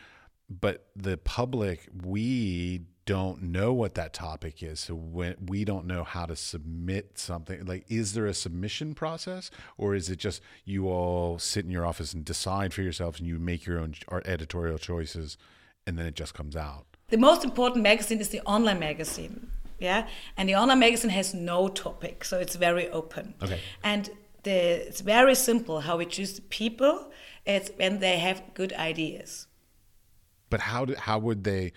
[0.49, 4.81] but the public, we don't know what that topic is.
[4.81, 9.49] So when we don't know how to submit something, like, is there a submission process
[9.77, 13.27] or is it just you all sit in your office and decide for yourselves and
[13.27, 13.95] you make your own
[14.25, 15.37] editorial choices
[15.87, 16.85] and then it just comes out?
[17.07, 19.51] The most important magazine is the online magazine.
[19.79, 20.07] Yeah.
[20.35, 22.25] And the online magazine has no topic.
[22.25, 23.35] So it's very open.
[23.41, 23.61] Okay.
[23.85, 24.09] And
[24.43, 27.09] the, it's very simple how we choose people.
[27.45, 29.47] It's when they have good ideas.
[30.49, 31.71] But how do, how would they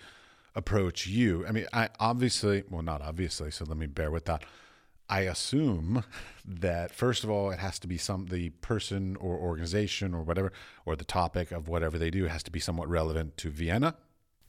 [0.55, 1.45] approach you?
[1.47, 3.51] I mean, I obviously, well, not obviously.
[3.51, 4.43] So let me bear with that.
[5.09, 6.03] I assume
[6.45, 10.51] that first of all, it has to be some the person or organization or whatever,
[10.85, 13.95] or the topic of whatever they do has to be somewhat relevant to Vienna.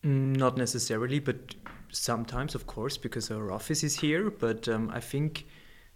[0.04, 1.54] Mm, not necessarily, but
[1.90, 4.30] sometimes, of course, because our office is here.
[4.30, 5.46] But um, I think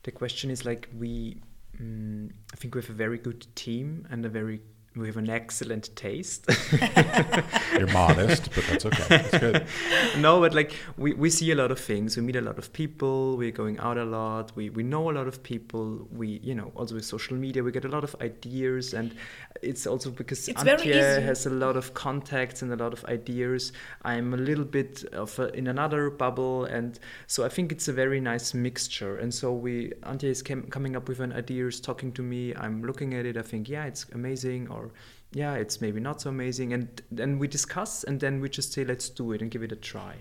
[0.04, 1.40] the question is like we,
[1.80, 4.60] um, I think we have a very good team and a very
[4.96, 6.46] we have an excellent taste.
[7.72, 9.04] You're modest, but that's okay.
[9.08, 9.66] That's good.
[10.18, 12.16] no, but like we, we see a lot of things.
[12.16, 13.36] We meet a lot of people.
[13.36, 14.52] We're going out a lot.
[14.56, 16.08] We, we know a lot of people.
[16.10, 18.94] We, you know, also with social media, we get a lot of ideas.
[18.94, 19.14] And
[19.62, 23.72] it's also because it's Antje has a lot of contacts and a lot of ideas.
[24.02, 26.64] I'm a little bit of a, in another bubble.
[26.64, 29.16] And so I think it's a very nice mixture.
[29.18, 32.54] And so we, Antje is came, coming up with an ideas, talking to me.
[32.54, 33.36] I'm looking at it.
[33.36, 34.68] I think, yeah, it's amazing.
[34.68, 34.85] Or
[35.32, 36.72] yeah, it's maybe not so amazing.
[36.72, 39.72] And then we discuss and then we just say, let's do it and give it
[39.72, 40.16] a try.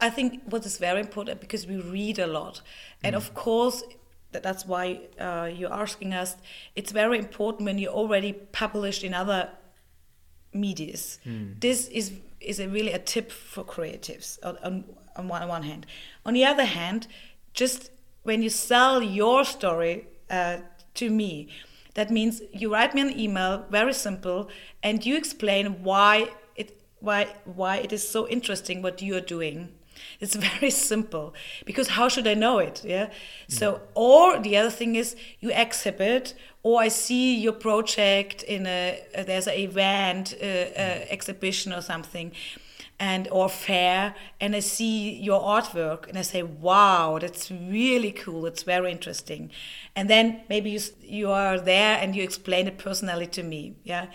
[0.00, 2.62] I think what is very important because we read a lot.
[3.02, 3.16] And mm.
[3.16, 3.82] of course,
[4.32, 6.36] that's why uh, you're asking us,
[6.76, 9.50] it's very important when you already published in other
[10.52, 11.18] medias.
[11.26, 11.60] Mm.
[11.60, 14.84] This is is a really a tip for creatives on, on,
[15.16, 15.84] on, one, on one hand.
[16.24, 17.06] On the other hand,
[17.52, 17.90] just
[18.22, 20.58] when you sell your story uh,
[20.94, 21.50] to me,
[21.94, 24.48] that means you write me an email, very simple,
[24.82, 29.68] and you explain why it why why it is so interesting what you are doing.
[30.20, 31.34] It's very simple
[31.64, 32.82] because how should I know it?
[32.84, 33.06] Yeah.
[33.06, 33.12] Mm.
[33.48, 39.00] So, or the other thing is you exhibit, or I see your project in a
[39.26, 42.32] there's an event, uh, uh, exhibition or something,
[43.00, 48.46] and or fair and i see your artwork and i say wow that's really cool.
[48.46, 49.50] It's very interesting.
[49.96, 54.06] And then maybe you you are there and you explain it personally to me yeah?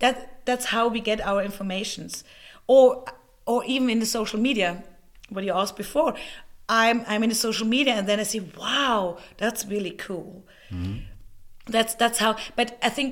[0.00, 2.24] That that's how we get our informations.
[2.66, 3.04] Or
[3.46, 4.82] or even in the social media
[5.28, 6.14] what you asked before.
[6.68, 10.44] I'm i'm in the social media and then i see wow that's really cool.
[10.70, 10.98] Mm-hmm.
[11.66, 13.10] that's that's how but i think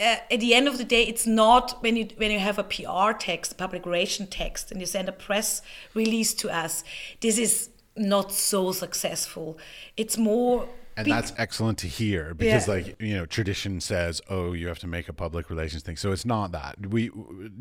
[0.00, 2.64] uh, at the end of the day, it's not when you when you have a
[2.64, 5.62] PR text, a public relation text, and you send a press
[5.94, 6.82] release to us.
[7.20, 9.58] This is not so successful.
[9.96, 10.68] It's more.
[10.96, 12.74] And that's excellent to hear because, yeah.
[12.74, 16.12] like you know, tradition says, "Oh, you have to make a public relations thing." So
[16.12, 16.88] it's not that.
[16.88, 17.10] We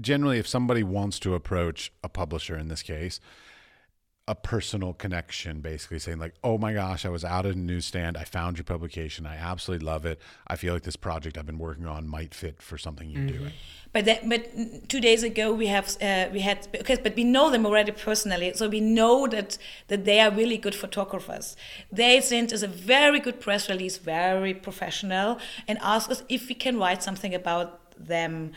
[0.01, 3.19] generally, if somebody wants to approach a publisher in this case,
[4.30, 8.15] a personal connection, basically saying like, "Oh my gosh, I was out at a newsstand.
[8.15, 9.25] I found your publication.
[9.25, 10.19] I absolutely love it.
[10.45, 13.38] I feel like this project I've been working on might fit for something you're mm-hmm.
[13.39, 13.53] doing."
[13.91, 17.49] But that, but two days ago we have uh, we had because but we know
[17.49, 19.57] them already personally, so we know that
[19.88, 21.57] that they are really good photographers.
[21.91, 26.53] They sent us a very good press release, very professional, and asked us if we
[26.53, 27.67] can write something about
[27.97, 28.51] them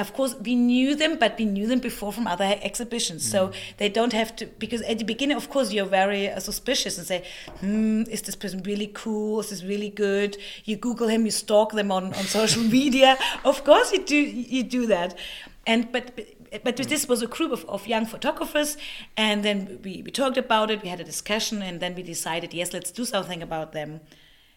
[0.00, 3.26] of course we knew them but we knew them before from other exhibitions.
[3.26, 3.30] Mm.
[3.30, 6.98] so they don't have to because at the beginning of course you're very uh, suspicious
[6.98, 7.24] and say
[7.60, 9.40] hmm is this person really cool?
[9.40, 10.36] Is this really good?
[10.64, 13.18] You google him you stalk them on, on social media.
[13.44, 15.18] Of course you do you do that.
[15.66, 16.18] And but
[16.64, 18.76] but this was a group of, of young photographers
[19.16, 22.52] and then we, we talked about it we had a discussion and then we decided
[22.52, 24.00] yes let's do something about them.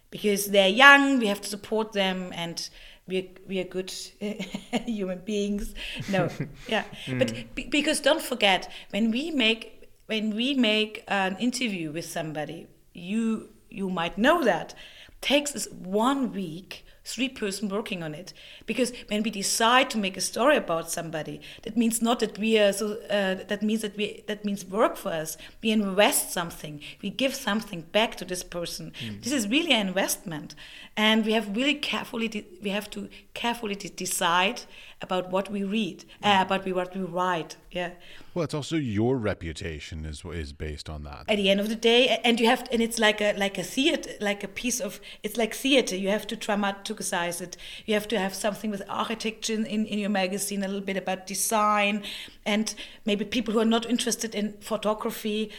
[0.10, 2.70] Because they're young we have to support them and
[3.08, 3.92] we we are good
[4.86, 5.74] human beings.
[6.10, 6.30] No,
[6.68, 7.20] yeah, mm.
[7.20, 12.68] but b- because don't forget when we make when we make an interview with somebody,
[12.94, 14.74] you you might know that
[15.22, 18.34] takes us one week three person working on it.
[18.66, 22.58] Because when we decide to make a story about somebody that means not that we
[22.58, 25.38] are so uh, that means that we that means work for us.
[25.62, 26.82] We invest something.
[27.02, 28.94] We give something back to this person.
[29.04, 29.24] Mm.
[29.24, 30.56] this is really an investment.
[30.96, 34.62] And we have really carefully we have to carefully decide
[35.02, 37.92] about what we read uh, about what we write yeah.
[38.34, 41.26] Well it's also your reputation is is based on that.
[41.28, 43.64] At the end of the day and you have and it's like a like a
[43.64, 45.96] theater like a piece of it's like theater.
[45.96, 47.58] You have to dramatize it.
[47.86, 51.26] You have to have something with architecture in, in your magazine a little bit about
[51.26, 52.04] design
[52.46, 52.76] and
[53.06, 55.52] maybe people who are not interested in photography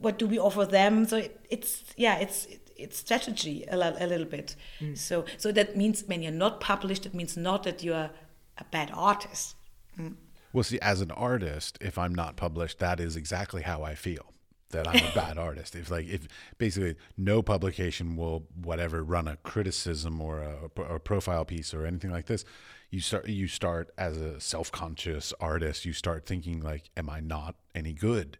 [0.00, 1.06] what do we offer them?
[1.06, 2.46] So it, it's yeah it's
[2.80, 4.56] it's strategy a, a little bit.
[4.80, 4.96] Mm.
[4.96, 8.10] So so that means when you're not published, it means not that you're
[8.58, 9.56] a bad artist.
[9.98, 10.16] Mm.
[10.52, 14.32] Well, see, as an artist, if I'm not published, that is exactly how I feel.
[14.70, 15.74] That I'm a bad artist.
[15.74, 16.28] If like if
[16.58, 21.86] basically no publication will whatever run a criticism or a, or a profile piece or
[21.86, 22.44] anything like this,
[22.90, 25.84] you start you start as a self conscious artist.
[25.84, 28.38] You start thinking like, am I not any good?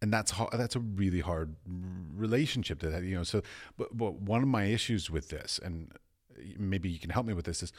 [0.00, 1.56] And that's hard, that's a really hard
[2.14, 3.42] relationship to that you know so
[3.76, 5.92] but, but one of my issues with this and
[6.58, 7.72] maybe you can help me with this is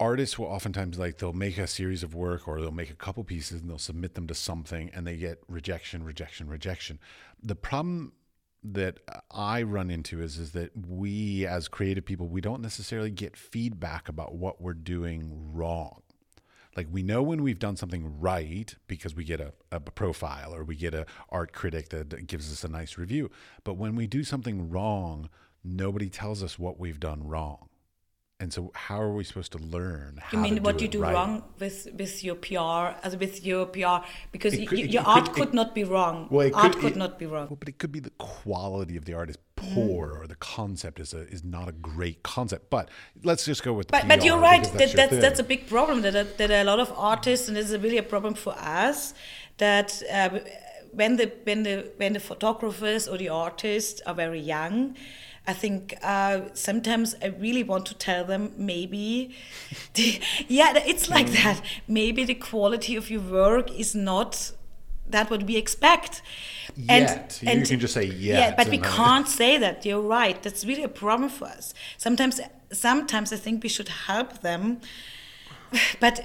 [0.00, 3.24] artists will oftentimes like they'll make a series of work or they'll make a couple
[3.24, 6.98] pieces and they'll submit them to something and they get rejection rejection rejection.
[7.42, 8.12] The problem
[8.62, 8.98] that
[9.30, 14.08] I run into is is that we as creative people we don't necessarily get feedback
[14.08, 16.02] about what we're doing wrong
[16.76, 20.64] like we know when we've done something right because we get a, a profile or
[20.64, 23.30] we get a art critic that gives us a nice review.
[23.64, 25.28] But when we do something wrong
[25.64, 27.68] nobody tells us what we've done wrong.
[28.40, 31.12] And so how are we supposed to learn you mean what do you do right?
[31.12, 35.34] wrong with with your pr as with your pr because could, your could, art it,
[35.34, 36.28] could not be wrong.
[36.30, 37.48] Well, art could, it, not be wrong.
[37.48, 40.20] Well, but it could be the quality of the art is poor mm.
[40.20, 42.88] or the concept is a, is not a great concept but
[43.24, 45.66] let's just go with but, PR but you're right that's that that's, that's a big
[45.66, 49.14] problem that, that a lot of artists and this is really a problem for us
[49.58, 50.38] that uh,
[50.92, 54.96] when the when the when the photographers or the artists are very young
[55.48, 59.34] I think uh, sometimes I really want to tell them maybe,
[59.94, 61.42] the, yeah, it's like mm.
[61.42, 61.62] that.
[61.88, 64.52] Maybe the quality of your work is not
[65.10, 66.22] that what we expect.
[66.76, 67.38] Yet.
[67.42, 68.38] And, and you can just say yet.
[68.40, 69.84] Yeah, but we can't say that.
[69.84, 70.40] You're right.
[70.42, 71.74] That's really a problem for us.
[71.96, 72.40] Sometimes,
[72.72, 74.80] sometimes I think we should help them,
[76.00, 76.20] but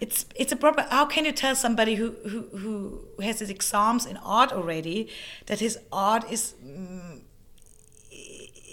[0.00, 0.86] it's it's a problem.
[0.90, 5.08] How can you tell somebody who who who has his exams in art already
[5.46, 7.21] that his art is mm,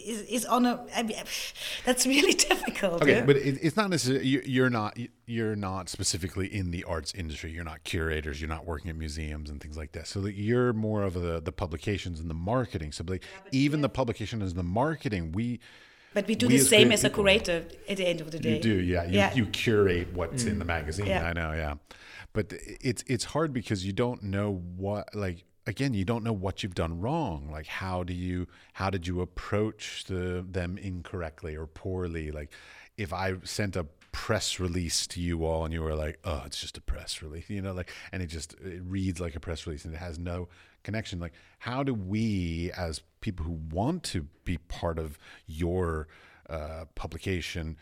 [0.09, 1.17] is, is on a I mean,
[1.85, 3.25] that's really difficult okay yeah?
[3.25, 7.51] but it, it's not necessarily you, are not you're not specifically in the arts industry
[7.51, 10.73] you're not curators you're not working at museums and things like that so that you're
[10.73, 13.83] more of the the publications and the marketing so like yeah, even yeah.
[13.83, 15.59] the publication and the marketing we
[16.13, 18.39] but we do we the as same as a curator at the end of the
[18.39, 19.33] day you do yeah you, yeah.
[19.33, 20.51] you curate what's mm.
[20.51, 20.69] in the mm.
[20.69, 21.75] magazine i know yeah
[22.33, 26.63] but it's it's hard because you don't know what like again you don't know what
[26.63, 27.49] you've done wrong.
[27.51, 32.31] Like how do you how did you approach the them incorrectly or poorly?
[32.31, 32.51] Like
[32.97, 36.59] if i sent a press release to you all and you were like oh it's
[36.59, 39.65] just a press release you know like and it just it reads like a press
[39.65, 40.49] release and it has no
[40.83, 46.07] connection like how do we as people who want to be part of your
[46.49, 47.77] uh, publication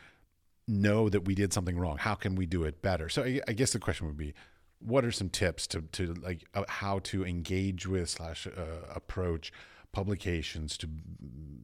[0.67, 1.97] know that we did something wrong?
[1.97, 3.09] How can we do it better?
[3.09, 4.33] So I, I guess the question would be
[4.79, 8.51] what are some tips to, to like uh, how to engage with slash uh,
[8.93, 9.51] approach
[9.91, 10.89] publications to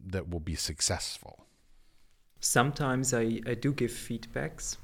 [0.08, 1.46] that will be successful?
[2.40, 4.78] Sometimes i, I do give feedbacks.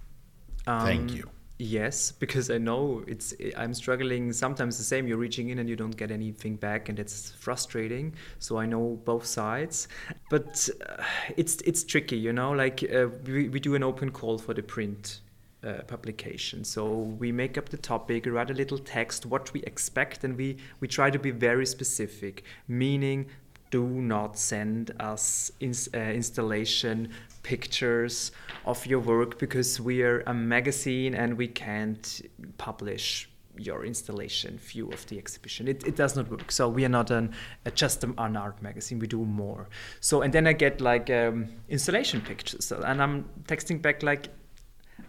[0.67, 1.29] Um, thank you.
[1.57, 5.07] yes because i know it's i'm struggling sometimes the same.
[5.07, 8.13] You're reaching in and you don't get anything back and it's frustrating.
[8.39, 9.87] So i know both sides.
[10.29, 11.03] But uh,
[11.35, 14.63] it's it's tricky you know like uh, we, we do an open call for the
[14.63, 15.21] print
[15.63, 16.63] uh, publication.
[16.63, 16.87] So
[17.19, 20.87] we make up the topic, write a little text, what we expect, and we, we
[20.87, 23.27] try to be very specific, meaning
[23.71, 27.09] do not send us ins- uh, installation
[27.43, 28.31] pictures
[28.65, 32.21] of your work because we are a magazine and we can't
[32.57, 35.67] publish your installation view of the exhibition.
[35.67, 36.51] It, it does not work.
[36.51, 37.33] So we are not an
[37.75, 38.99] just an art magazine.
[38.99, 39.67] We do more.
[39.99, 44.29] So and then I get like um, installation pictures, and I'm texting back like,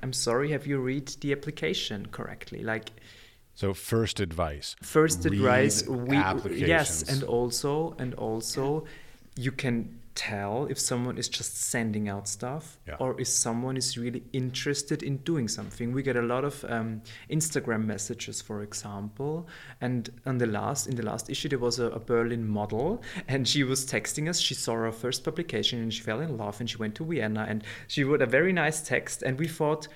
[0.03, 2.63] I'm sorry, have you read the application correctly?
[2.63, 2.91] Like,
[3.55, 4.77] so first advice.
[4.83, 5.87] First advice.
[5.87, 6.17] We,
[6.67, 8.87] yes, and also and also,
[9.37, 12.97] you can tell if someone is just sending out stuff yeah.
[13.01, 15.93] or if someone is really interested in doing something.
[15.93, 17.01] We get a lot of um,
[17.31, 19.49] Instagram messages, for example,
[19.81, 23.49] and on the last in the last issue there was a, a, Berlin model, and
[23.49, 24.39] she was texting us.
[24.39, 27.47] She saw our first publication and she fell in love, and she went to Vienna,
[27.49, 29.89] and she wrote a very nice text, and we thought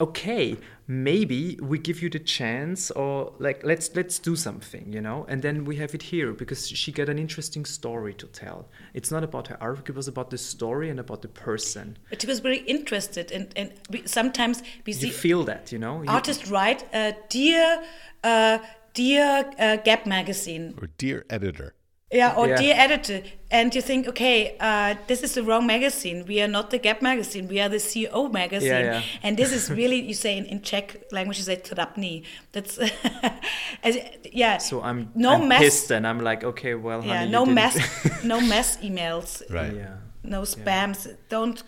[0.00, 5.24] okay maybe we give you the chance or like let's let's do something you know?
[5.28, 8.68] And then we have it here because she got an interesting story to tell.
[8.92, 11.98] It's not about her art it was about the story and about the person.
[12.10, 15.78] But she was very interested and and we, sometimes we see you feel that you
[15.78, 16.04] know?
[16.06, 17.82] Artists write uh, dear
[18.22, 18.58] uh,
[18.92, 20.74] dear uh, gap magazine.
[20.80, 21.74] Or dear editor
[22.14, 22.56] yeah, or yeah.
[22.56, 26.24] dear editor, and you think, okay, uh, this is the wrong magazine.
[26.26, 27.48] We are not the Gap magazine.
[27.48, 29.02] We are the C/O magazine, yeah, yeah.
[29.22, 32.22] and this is really you say in, in Czech language you say trapný.
[32.52, 32.78] That's
[33.82, 33.98] as,
[34.32, 34.58] yeah.
[34.58, 35.60] So I'm no I'm mess.
[35.60, 37.76] pissed, and I'm like, okay, well, yeah, honey, no mess,
[38.24, 39.74] no mess emails, right?
[39.74, 41.16] Yeah, no spams.
[41.28, 41.62] Don't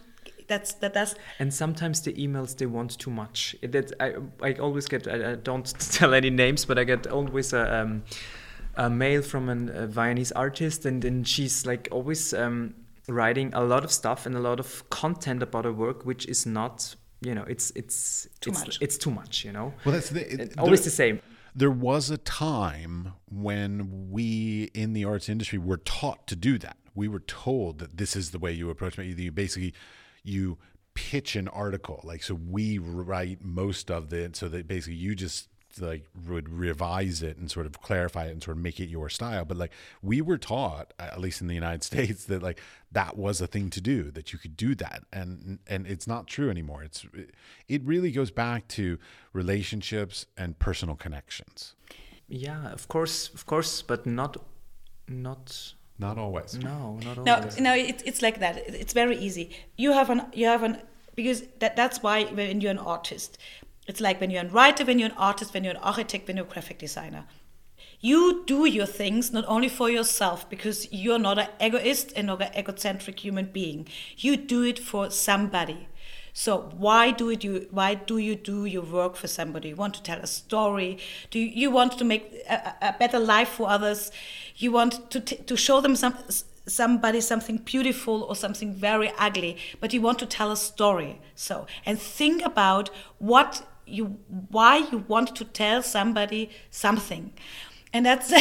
[0.49, 4.86] that's that that's and sometimes the emails they want too much that i i always
[4.86, 8.05] get i, I don't tell any names but i get always a um,
[8.77, 12.74] a mail from an, a Viennese artist, and then she's like always um,
[13.09, 16.47] writing a lot of stuff and a lot of content about her work, which is
[16.47, 18.79] not, you know, it's it's Too it's much.
[18.81, 19.72] it's too much, you know.
[19.85, 21.20] Well, that's the, it- And always there- the same.
[21.59, 26.77] There was a time when we in the arts industry were taught to do that.
[26.95, 29.07] We were told that this is the way you approach it.
[29.07, 29.72] You basically
[30.22, 30.59] you
[30.93, 32.01] pitch an article.
[32.05, 35.49] Like so we write most of it so that basically you just
[35.81, 39.09] like would revise it and sort of clarify it and sort of make it your
[39.09, 39.45] style.
[39.45, 39.72] But like
[40.03, 42.61] we were taught, at least in the United States, that like
[42.93, 45.03] that was a thing to do, that you could do that.
[45.12, 46.83] And and it's not true anymore.
[46.83, 47.05] It's
[47.68, 48.99] it really goes back to
[49.33, 51.74] relationships and personal connections.
[52.29, 54.37] Yeah, of course, of course, but not
[55.09, 56.55] not Not always.
[56.59, 57.61] no, not no always.
[57.61, 60.77] no it, it's like that it's very easy you have an you have an
[61.14, 63.39] because that, that's why when you're an artist
[63.87, 66.37] it's like when you're a writer when you're an artist when you're an architect when
[66.37, 67.24] you're a graphic designer.
[68.01, 72.43] You do your things not only for yourself because you're not an egoist and not
[72.43, 73.89] an egocentric human being.
[74.16, 75.89] You do it for somebody.
[76.32, 79.70] So why do it you why do you do your work for somebody?
[79.70, 80.99] You want to tell a story?
[81.30, 84.11] Do you, you want to make a, a better life for others?
[84.57, 86.14] You want to to show them some
[86.68, 91.20] somebody something beautiful or something very ugly but you want to tell a story.
[91.34, 94.18] So and think about what you
[94.51, 97.32] why you want to tell somebody something.
[97.93, 98.32] And that's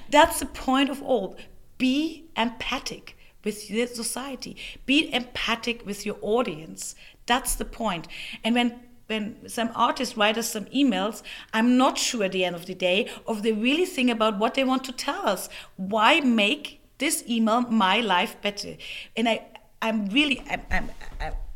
[0.10, 1.36] that's the point of all.
[1.78, 4.56] Be empathic with your society.
[4.84, 6.94] Be empathic with your audience.
[7.26, 8.08] That's the point.
[8.44, 11.22] And when when some artists write us some emails
[11.54, 14.52] i'm not sure at the end of the day of they really think about what
[14.54, 15.48] they want to tell us.
[15.76, 18.76] Why make this email my life better?
[19.16, 19.46] And i
[19.80, 20.90] i'm really i'm, I'm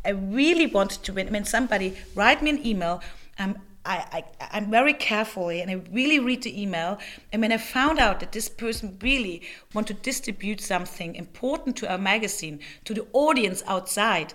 [0.05, 3.03] I, really want to when, when somebody write me an email
[3.39, 6.99] um, I, I, I'm very carefully and I really read the email.
[7.33, 9.43] And when I found out that this person really
[9.75, 14.35] want to distribute something important to our magazine, to the audience outside,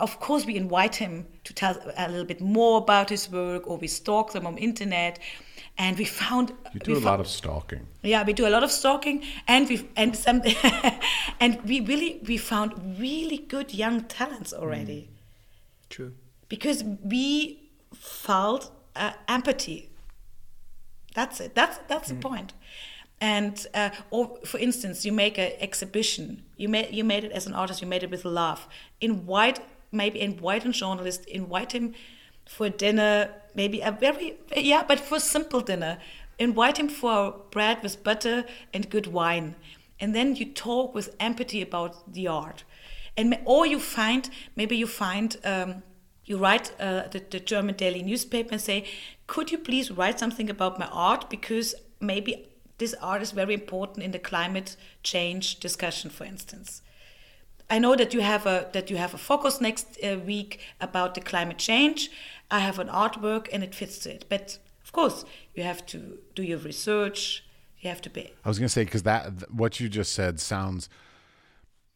[0.00, 3.76] of course we invite him to tell a little bit more about his work or
[3.76, 5.18] we stalk them on internet.
[5.76, 7.86] And we found You do a fo- lot of stalking.
[8.02, 10.42] yeah, we do a lot of stalking, and we and some,
[11.40, 15.08] and we really we found really good young talents already
[15.88, 16.14] True.
[16.48, 17.57] because we
[17.98, 19.90] felt uh, empathy.
[21.14, 21.54] That's it.
[21.54, 22.52] That's that's the point.
[23.20, 26.44] And uh, or for instance, you make an exhibition.
[26.56, 27.82] You made you made it as an artist.
[27.82, 28.68] You made it with love.
[29.00, 31.24] Invite maybe invite a journalist.
[31.26, 31.94] Invite him
[32.46, 33.30] for dinner.
[33.54, 35.98] Maybe a very yeah, but for simple dinner.
[36.38, 39.56] Invite him for bread with butter and good wine,
[39.98, 42.62] and then you talk with empathy about the art.
[43.16, 45.36] And or you find maybe you find.
[45.44, 45.82] Um,
[46.28, 48.84] you write uh, the, the German daily newspaper and say,
[49.26, 54.04] could you please write something about my art because maybe this art is very important
[54.04, 56.82] in the climate change discussion, for instance.
[57.70, 61.14] I know that you have a that you have a focus next uh, week about
[61.14, 62.10] the climate change.
[62.50, 65.24] I have an artwork and it fits to it, but of course
[65.54, 67.44] you have to do your research.
[67.80, 70.40] You have to be I was gonna say because that th- what you just said
[70.40, 70.88] sounds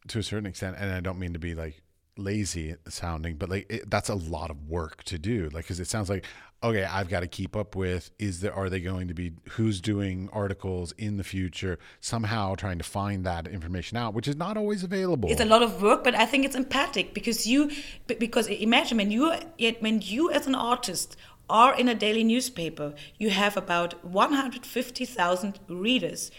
[0.09, 1.82] to a certain extent, and I don't mean to be like
[2.17, 5.49] lazy sounding, but like it, that's a lot of work to do.
[5.53, 6.25] Like, because it sounds like
[6.63, 9.81] okay, I've got to keep up with is there are they going to be who's
[9.81, 14.55] doing articles in the future somehow trying to find that information out, which is not
[14.55, 15.29] always available.
[15.29, 17.69] it's a lot of work but i think it's empathic because you
[18.07, 19.33] because imagine when you
[19.79, 21.17] when you as an artist
[21.49, 26.31] are in a daily newspaper you have about 150000 readers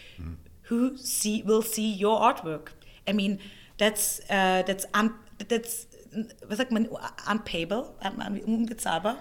[0.63, 2.69] who see will see your artwork
[3.07, 3.39] i mean
[3.77, 5.87] that's uh, that's un, that's
[6.47, 6.87] was sagt man
[7.27, 9.17] unpayable un- un- unbezahlbar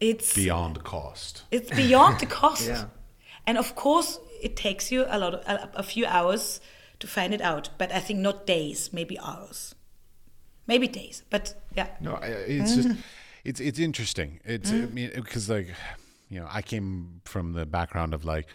[0.00, 1.42] it's beyond cost.
[1.50, 2.66] it's beyond the cost.
[2.66, 2.86] Yeah.
[3.46, 6.60] And of course, it takes you a lot of, a, a few hours
[7.00, 7.70] to find it out.
[7.78, 9.74] But I think not days, maybe hours,
[10.66, 11.22] maybe days.
[11.30, 12.90] But yeah, No, it's just
[13.44, 14.40] it's it's interesting.
[14.44, 14.92] It's I mm.
[14.92, 15.74] mean because like
[16.28, 18.46] you know I came from the background of like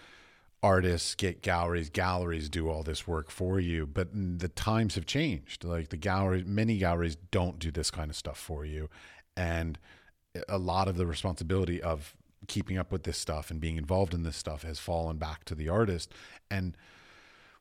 [0.63, 5.63] artists get galleries, galleries do all this work for you, but the times have changed.
[5.63, 8.89] Like the galleries, many galleries don't do this kind of stuff for you,
[9.37, 9.77] and
[10.49, 12.15] a lot of the responsibility of
[12.47, 15.53] keeping up with this stuff and being involved in this stuff has fallen back to
[15.55, 16.11] the artist,
[16.49, 16.75] and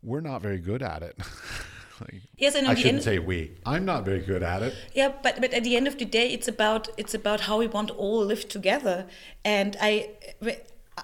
[0.03, 1.17] we're not very good at it.
[2.01, 3.59] like, Yes, and I shouldn't end- say we.
[3.67, 4.75] I'm not very good at it.
[4.95, 5.13] yeah.
[5.23, 7.91] But but at the end of the day, it's about it's about how we want
[7.91, 9.07] all live together.
[9.45, 10.11] And I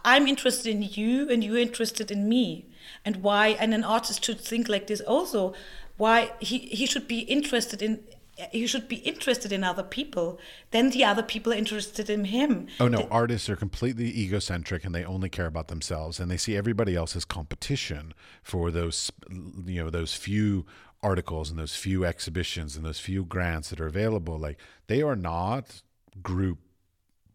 [0.05, 2.67] I'm interested in you, and you're interested in me,
[3.05, 3.49] and why.
[3.49, 5.55] And an artist should think like this also.
[5.97, 8.05] Why he he should be interested in
[8.53, 10.39] he should be interested in other people.
[10.71, 12.69] Then the other people are interested in him.
[12.79, 16.57] Oh no, artists are completely egocentric and they only care about themselves and they see
[16.57, 20.67] everybody else as competition for those you know those few
[21.03, 24.59] articles and those few exhibitions and those few grants that are available like
[24.89, 25.83] they are not
[26.23, 26.59] group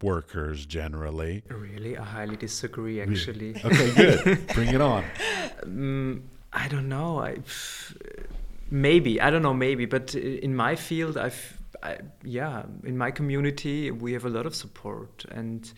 [0.04, 1.42] workers generally.
[1.48, 3.00] Really, I highly disagree.
[3.00, 4.46] Actually, Okay, good.
[4.54, 5.02] Bring it on.
[5.62, 7.20] Mm, I don't know.
[7.20, 7.38] I
[8.70, 9.54] maybe I don't know.
[9.54, 14.46] Maybe, but in my field, I've I, yeah, in my community, we have a lot
[14.46, 15.70] of support, and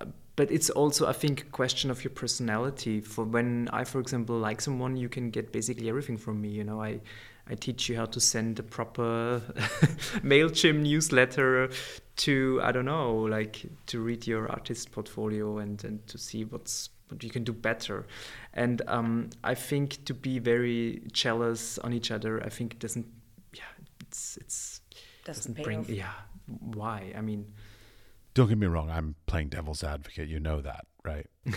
[0.00, 0.06] uh,
[0.36, 3.00] but it's also I think a question of your personality.
[3.00, 6.48] For when I, for example, like someone, you can get basically everything from me.
[6.48, 7.00] You know, I.
[7.50, 9.40] I teach you how to send a proper
[10.22, 11.70] Mailchimp newsletter
[12.18, 16.90] to I don't know, like to read your artist portfolio and, and to see what's
[17.08, 18.06] what you can do better.
[18.54, 23.06] And um, I think to be very jealous on each other, I think doesn't.
[23.54, 23.62] Yeah,
[24.00, 24.80] it's it's
[25.24, 25.80] Doesn't pay bring.
[25.80, 25.88] off.
[25.90, 26.12] Yeah,
[26.46, 27.12] why?
[27.16, 27.46] I mean,
[28.34, 30.28] Don't get me wrong, I'm playing devil's advocate.
[30.28, 31.26] You know that, right?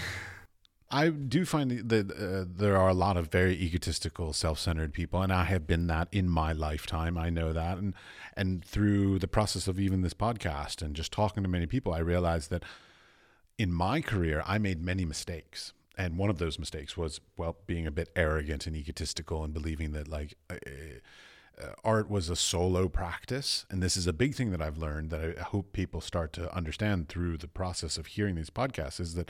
[0.92, 5.32] I do find that uh, there are a lot of very egotistical, self-centered people, and
[5.32, 7.18] I have been that in my lifetime.
[7.18, 7.94] I know that, and
[8.36, 12.00] and through the process of even this podcast and just talking to many people, I
[12.00, 12.64] realized that
[13.58, 17.88] in my career, I made many mistakes, and one of those mistakes was well being
[17.88, 20.36] a bit arrogant and egotistical and believing that like.
[20.50, 20.56] Uh,
[21.62, 25.10] uh, art was a solo practice and this is a big thing that i've learned
[25.10, 29.16] that i hope people start to understand through the process of hearing these podcasts is
[29.16, 29.30] that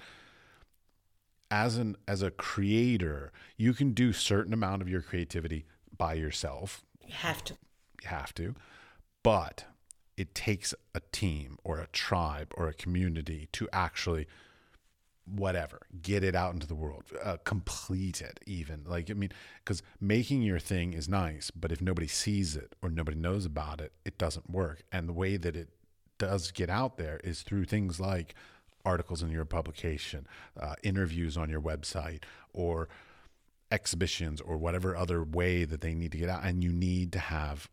[1.52, 6.84] as an as a creator you can do certain amount of your creativity by yourself.
[7.06, 7.54] You have to.
[8.02, 8.56] you have to.
[9.22, 9.66] But
[10.18, 14.28] it takes a team or a tribe or a community to actually
[15.26, 18.84] whatever get it out into the world uh, complete it even.
[18.86, 19.32] Like i mean
[19.64, 23.80] because making your thing is nice but if nobody sees it or nobody knows about
[23.80, 24.82] it it doesn't work.
[24.92, 25.70] And the way that it
[26.18, 28.36] does get out there is through things like
[28.86, 30.28] articles in your publication
[30.60, 32.24] uh, interviews on your website
[32.54, 32.90] or
[33.72, 37.20] exhibitions or whatever other way that they need to get out and you need to
[37.20, 37.70] have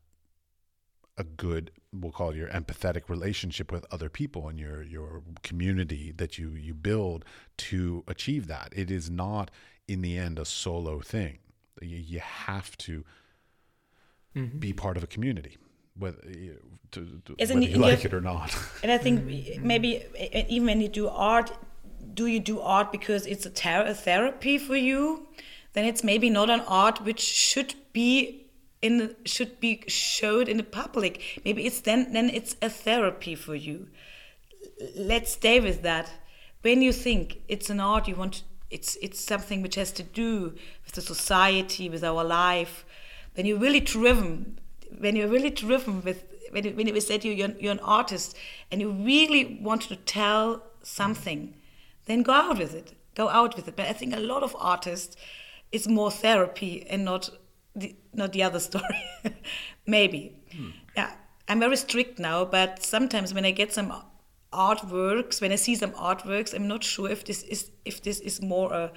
[1.16, 6.12] a good we'll call it your empathetic relationship with other people and your your community
[6.16, 7.24] that you you build
[7.56, 8.72] to achieve that.
[8.74, 9.50] It is not
[9.86, 11.38] in the end a solo thing.
[11.82, 13.04] You, you have to
[14.58, 15.56] be part of a community
[15.98, 16.58] whether you,
[16.92, 19.24] to, to, whether it you like your- it or not And I think
[19.62, 21.52] maybe uh, even when you do art,
[22.14, 25.26] do you do art because it's a, ter- a therapy for you?
[25.74, 28.46] Then it's maybe not an art which should be
[28.80, 31.40] in the, should be showed in the public.
[31.44, 33.88] Maybe it's then then it's a therapy for you.
[34.96, 36.10] Let's stay with that.
[36.62, 40.02] When you think it's an art, you want to, it's it's something which has to
[40.02, 42.84] do with the society, with our life.
[43.34, 44.58] When you're really driven,
[44.98, 48.36] when you're really driven with when you, when you said you you're, you're an artist
[48.70, 51.54] and you really want to tell something,
[52.06, 52.94] then go out with it.
[53.14, 53.76] Go out with it.
[53.76, 55.16] But I think a lot of artists,
[55.72, 57.30] it's more therapy and not
[57.74, 59.02] the, not the other story.
[59.86, 60.36] Maybe.
[60.52, 60.70] Hmm.
[60.96, 61.12] Yeah,
[61.48, 63.92] I'm very strict now, but sometimes when I get some
[64.52, 68.40] artworks, when I see some artworks, I'm not sure if this is if this is
[68.40, 68.92] more a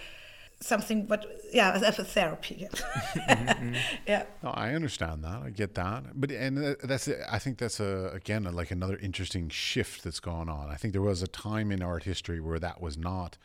[0.62, 2.68] something, but yeah, as a therapy.
[3.12, 3.76] Mm-hmm, mm-hmm.
[4.08, 4.24] yeah.
[4.42, 5.42] No, I understand that.
[5.44, 6.04] I get that.
[6.14, 10.70] But and that's I think that's a again like another interesting shift that's gone on.
[10.70, 13.38] I think there was a time in art history where that was not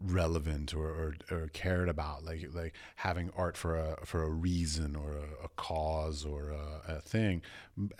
[0.00, 4.96] relevant or, or, or cared about like like having art for a for a reason
[4.96, 7.40] or a, a cause or a, a thing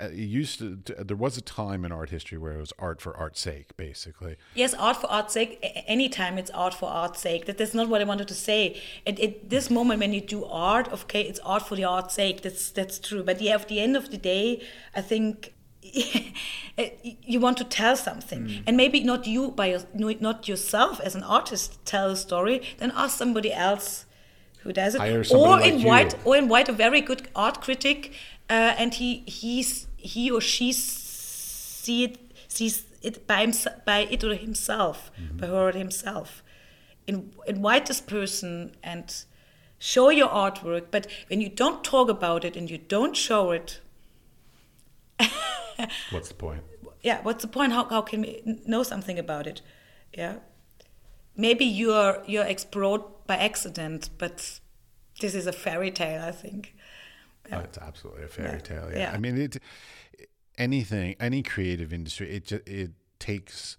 [0.00, 3.00] Uh, it used to, there was a time in art history where it was art
[3.00, 5.58] for art's sake basically Yes, art for art's sake.
[5.86, 7.46] Anytime it's art for art's sake.
[7.46, 8.80] That, that's not what I wanted to say.
[9.06, 12.42] At, at this moment, when you do art, okay, it's art for the art's sake.
[12.42, 13.22] That's that's true.
[13.22, 14.62] But yeah, at the end of the day,
[14.94, 15.53] I think
[17.22, 21.22] you want to tell something, and maybe not you by your, not yourself as an
[21.22, 22.62] artist tell a story.
[22.78, 24.06] Then ask somebody else
[24.62, 25.00] who does it,
[25.36, 26.18] or like invite you.
[26.24, 28.12] or invite a very good art critic,
[28.48, 32.18] uh, and he he's he or she see it
[32.48, 36.42] sees it by himself, by it or himself, by her or himself.
[37.06, 39.14] In, invite this person and
[39.78, 40.86] show your artwork.
[40.90, 43.80] But when you don't talk about it and you don't show it,
[46.10, 46.62] what's the point
[47.04, 47.72] yeah, what's the point?
[47.72, 49.60] How, how can we know something about it?
[50.16, 50.36] Yeah,
[51.36, 54.60] maybe you're you're explored by accident, but
[55.20, 56.74] this is a fairy tale, I think.
[57.52, 58.58] Oh, it's absolutely a fairy Yeah.
[58.58, 58.90] tale.
[58.90, 58.98] Yeah.
[58.98, 59.12] Yeah.
[59.12, 59.58] I mean, it
[60.56, 63.76] anything, any creative industry, it it takes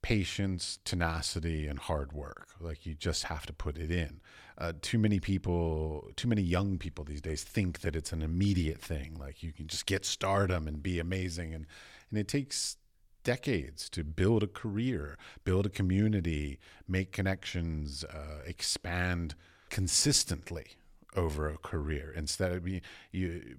[0.00, 2.48] patience, tenacity, and hard work.
[2.58, 4.20] Like you just have to put it in.
[4.58, 8.80] Uh, too many people, too many young people these days think that it's an immediate
[8.80, 9.16] thing.
[9.18, 11.66] Like you can just get stardom and be amazing, and
[12.10, 12.76] and it takes
[13.24, 19.34] decades to build a career, build a community, make connections, uh, expand
[19.70, 20.72] consistently
[21.16, 22.12] over a career.
[22.14, 22.80] Instead of you,
[23.10, 23.56] you,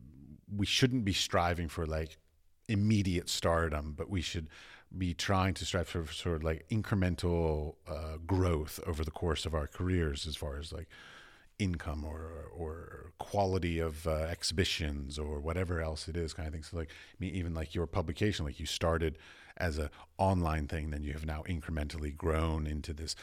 [0.56, 2.18] we shouldn't be striving for like
[2.68, 4.48] immediate stardom, but we should
[4.98, 9.54] be trying to strive for sort of like incremental uh, growth over the course of
[9.54, 10.88] our careers, as far as like
[11.60, 16.64] income or or quality of uh, exhibitions or whatever else it is, kind of thing.
[16.64, 19.18] So like, I mean, even like your publication, like you started
[19.58, 23.16] as a online thing, then you have now incrementally grown into this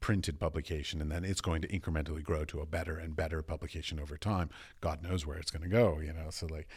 [0.00, 4.00] printed publication, and then it's going to incrementally grow to a better and better publication
[4.00, 4.48] over time.
[4.80, 6.30] God knows where it's going to go, you know.
[6.30, 6.68] So like,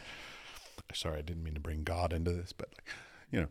[0.92, 2.94] sorry, I didn't mean to bring God into this, but like
[3.30, 3.48] you know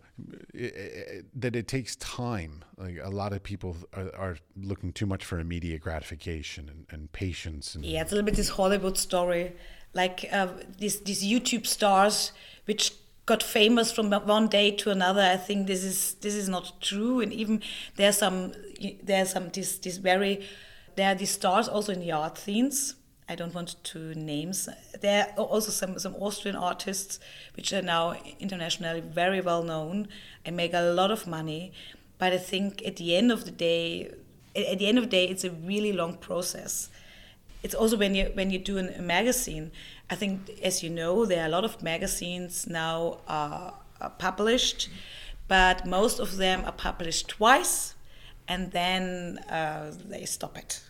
[0.53, 2.63] it, it, that it takes time.
[2.77, 7.11] Like a lot of people are, are looking too much for immediate gratification and, and
[7.11, 9.53] patience and yeah it's a little bit this hollywood story.
[9.93, 10.47] Like uh,
[10.77, 12.31] these these youtube stars
[12.65, 12.93] which
[13.25, 17.21] got famous from one day to another i think this is this is not true.
[17.21, 17.61] And even
[17.95, 18.53] there's some
[19.03, 20.45] there's some this this very
[20.95, 22.95] there are these stars also in the art scenes
[23.29, 24.69] I don't want to names.
[25.01, 27.19] There are also some, some Austrian artists
[27.55, 30.07] which are now internationally very well known
[30.45, 31.73] and make a lot of money.
[32.17, 34.13] But I think at the end of the day,
[34.55, 36.89] at the end of the day, it's a really long process.
[37.63, 39.71] It's also when you when you do a magazine.
[40.09, 44.89] I think, as you know, there are a lot of magazines now uh, are published,
[45.49, 47.93] but most of them are published twice,
[48.47, 50.86] and then uh, they stop it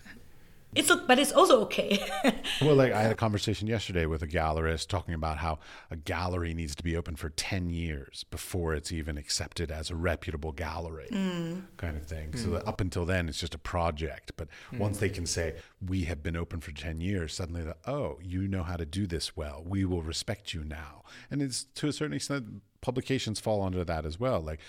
[0.78, 2.00] it's but it's also okay.
[2.62, 5.60] well, like I had a conversation yesterday with a gallerist talking about how
[5.90, 9.96] a gallery needs to be open for ten years before it's even accepted as a
[9.96, 11.64] reputable gallery, mm.
[11.78, 12.32] kind of thing.
[12.32, 12.44] Mm.
[12.44, 14.34] So that up until then, it's just a project.
[14.38, 14.80] But mm.
[14.80, 15.56] once they can say
[15.86, 19.08] we have been open for ten years, suddenly, the, oh, you know how to do
[19.08, 19.64] this well.
[19.66, 21.04] We will respect you now.
[21.32, 24.40] And it's to a certain extent, publications fall under that as well.
[24.40, 24.60] Like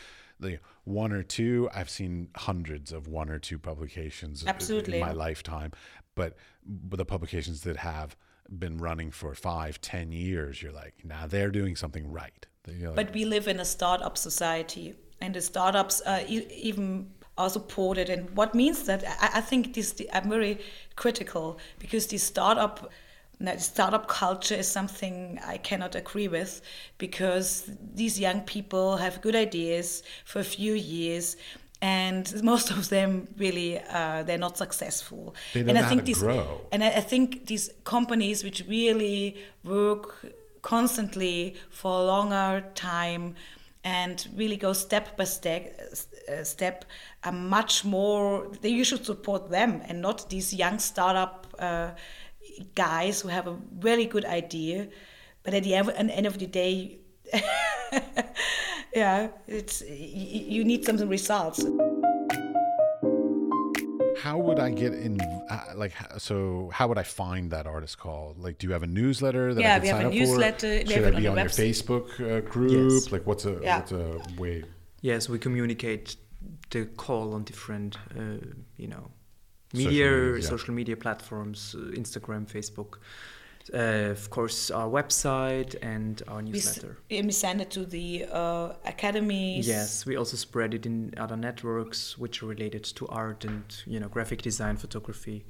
[0.41, 1.69] the one or two.
[1.75, 5.01] I've seen hundreds of one or two publications Absolutely.
[5.01, 5.73] in my lifetime
[6.19, 6.37] but,
[6.67, 8.17] but the publications that have
[8.51, 12.47] been running for five ten years you're like now they're doing something right.
[12.67, 17.51] Like, uh, but we live in a startup society and the startups are even are
[17.51, 20.59] supported and what means that i, I think this i'm very
[20.97, 22.91] critical because the startup
[23.59, 26.61] startup culture is something I cannot agree with
[26.99, 31.37] because these young people have good ideas for a few years
[31.81, 36.23] and most of them really uh, they're not successful they don't and I think these
[36.23, 36.61] grow.
[36.73, 40.27] and I, I think these companies which really work
[40.63, 43.37] constantly for a longer time
[43.85, 45.81] and really go step by step
[46.29, 46.85] uh, step
[47.23, 51.91] are much more you should support them and not these young startup uh,
[52.75, 54.89] guys who have a really good idea,
[55.43, 56.99] but at the end, at the end of the day,
[58.95, 61.65] yeah, it's you need some results.
[64.21, 65.21] How would I get in?
[65.49, 68.35] Uh, like, so how would I find that artist call?
[68.37, 70.19] Like, do you have a newsletter that yeah, I can we sign have up a
[70.19, 70.81] newsletter.
[70.81, 70.87] for?
[70.91, 72.93] Should I be on, on your Facebook uh, group?
[72.93, 73.13] Yes.
[73.13, 73.79] Like, what's a yeah.
[73.79, 74.65] what's a way?
[75.01, 76.17] Yes, we communicate
[76.71, 78.45] the call on different, uh,
[78.77, 79.11] you know,
[79.73, 82.99] media, social media, social media platforms, uh, Instagram, Facebook.
[83.75, 86.97] Uh, of course, our website and our newsletter.
[87.11, 89.69] We, we send it to the uh, academies.
[89.69, 94.01] Yes, we also spread it in other networks which are related to art and you
[94.01, 95.45] know graphic design, photography.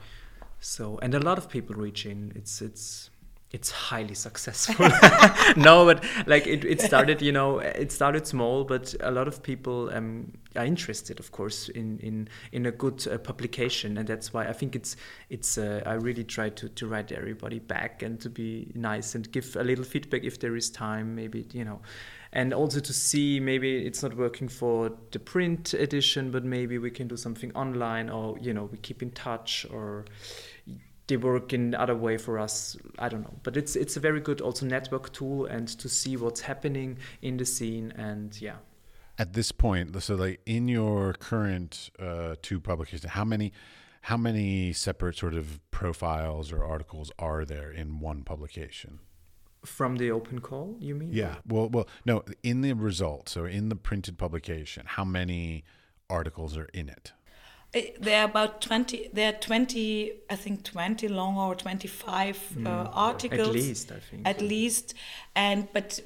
[0.58, 2.32] So and a lot of people reach in.
[2.34, 3.10] It's it's
[3.50, 4.88] it's highly successful.
[5.56, 9.42] No but like it, it started you know it started small but a lot of
[9.42, 13.96] people um, are interested of course in in in a good uh, publication.
[13.96, 14.96] And that's why i think it's
[15.30, 19.30] it's uh, i really try to to write everybody back and to be nice and
[19.32, 21.80] give a little feedback if there is time maybe you know.
[22.30, 26.90] And also to see maybe it's not working for the print edition but maybe we
[26.90, 30.04] can do something online or you know we keep in touch or
[31.08, 33.34] they work in other way for us i don't know.
[33.42, 37.36] But it's it's a very good also network tool and to see what's happening in
[37.36, 38.56] the scene and yeah.
[39.18, 43.52] At this point so like in your current uh, two publications how many
[44.02, 49.00] how many separate sort of profiles or articles are there in one publication?
[49.64, 51.10] From the open call you mean?
[51.12, 51.36] Yeah.
[51.46, 55.64] Well well no in the results so in the printed publication how many
[56.10, 57.12] articles are in it
[57.72, 62.90] there are about 20 there are 20 i think 20 long or 25 mm, uh,
[62.92, 64.94] articles at least i think at least
[65.36, 66.00] and but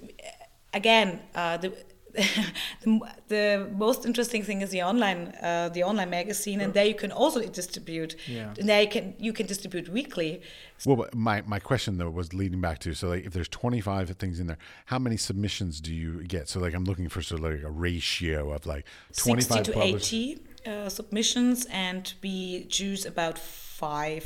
[0.75, 1.73] again uh, the
[2.83, 6.95] the, the most interesting thing is the online uh, the online magazine, and there you
[6.95, 8.17] can also distribute.
[8.27, 8.53] Yeah.
[8.59, 10.43] And there you can you can distribute weekly.
[10.85, 14.11] Well, but my my question though was leading back to so like if there's 25
[14.11, 16.49] things in there, how many submissions do you get?
[16.49, 18.85] So like I'm looking for sort of like a ratio of like
[19.17, 24.25] 25 60 to published- 80 uh, submissions, and we choose about five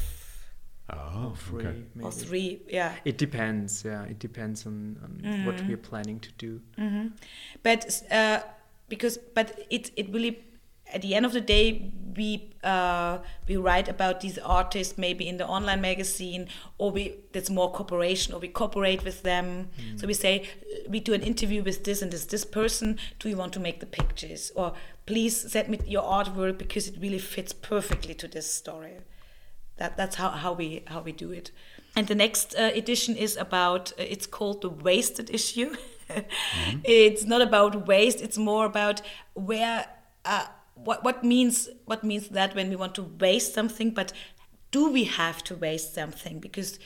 [0.88, 1.82] Oh, Three, okay.
[1.96, 2.06] maybe.
[2.06, 2.60] or three.
[2.68, 2.94] Yeah.
[3.04, 3.84] It depends.
[3.84, 5.68] Yeah, it depends on, on what Mm-hmm.
[5.68, 6.60] we're planning to do.
[7.62, 8.40] but uh,
[8.88, 10.44] because but it it really
[10.94, 13.18] at the end of the day we uh,
[13.48, 16.46] we write about these artists maybe in the online magazine
[16.78, 20.48] or we that's more cooperation or we cooperate with them so we say
[20.88, 23.80] we do an interview with this and this this person do you want to make
[23.80, 24.72] the pictures or
[25.06, 28.96] please send me your artwork because it really fits perfectly to this story.
[29.76, 31.50] That that's how, how we how we do it.
[31.94, 35.74] And the next uh, edition is about uh, it's called the wasted issue.
[36.84, 39.02] It's not about waste it's more about
[39.34, 39.86] where
[40.24, 44.12] uh, what what means what means that when we want to waste something but
[44.70, 46.38] do we have to waste something?
[46.38, 46.78] Because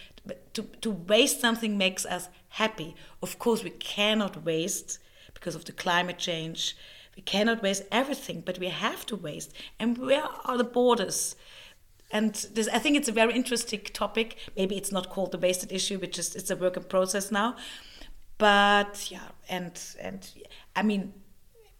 [0.52, 2.94] to, to waste something makes us happy.
[3.22, 4.98] Of course we cannot waste
[5.34, 6.76] because of the climate change
[7.20, 11.36] we cannot waste everything but we have to waste and where are the borders
[12.12, 14.36] and this, I think it's a very interesting topic.
[14.56, 17.54] Maybe it's not called the wasted issue, which is it's a work in process now.
[18.36, 20.28] But yeah, and and
[20.74, 21.12] I mean,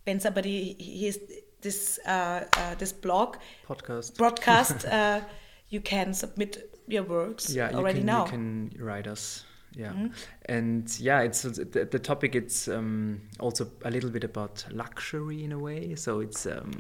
[0.05, 1.19] when somebody hears
[1.63, 4.17] this uh, uh, this blog Podcast.
[4.17, 5.23] broadcast, uh,
[5.69, 8.25] you can submit your works yeah, you already can, now.
[8.25, 9.45] You can write us.
[9.77, 10.07] Yeah, Mm-hmm.
[10.47, 12.35] and yeah, it's the, the topic.
[12.35, 15.95] It's um, also a little bit about luxury in a way.
[15.95, 16.73] So it's um,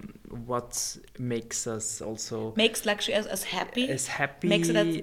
[0.46, 3.88] what makes us also Makes luxury as, as happy.
[3.88, 4.48] as happy.
[4.48, 5.02] Makes it as,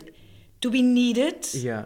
[0.60, 1.54] do we need it?
[1.56, 1.86] yeah,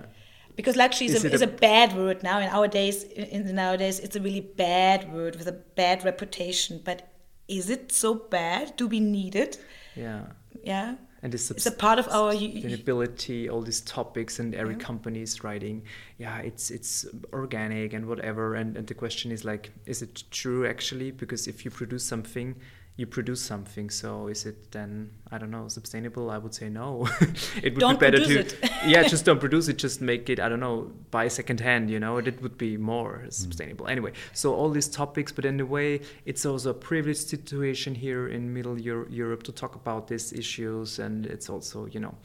[0.56, 3.46] because luxury is, Is a, is a- a bad word now in our days in
[3.46, 7.10] the nowadays it's a really bad word with a bad reputation but
[7.48, 9.60] is it so bad do we need it
[9.96, 10.24] yeah.
[10.64, 15.22] yeah and this it's a part of our sustainability all these topics and every company
[15.22, 15.84] is writing.
[16.18, 18.56] Yeah it's it's organic and whatever.
[18.56, 21.12] And, and the question is like is it true actually?
[21.12, 22.56] Because if you produce something
[22.98, 26.30] you produce something so is it then i don't know sustainable?
[26.30, 27.08] I would say no.
[27.64, 28.58] It would Don't be better to it.
[28.86, 32.00] yeah just don't produce it just make it i don't know buy second hand you
[32.00, 33.34] know it would be more mm.
[33.34, 33.88] sustainable.
[33.88, 38.28] Anyway so all these topics but in a way it's also a privileged situation here
[38.28, 42.16] in middle Euro- europe to talk about these issues and it's also you know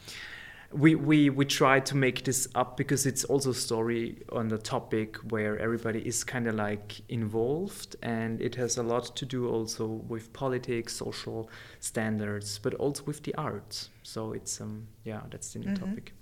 [0.73, 4.57] we, we we try to make this up because it's also a story on the
[4.57, 9.47] topic where everybody is kind of like involved and it has a lot to do
[9.47, 11.49] also with politics social
[11.79, 16.13] standards but also with the arts so it's um yeah that's the new topic.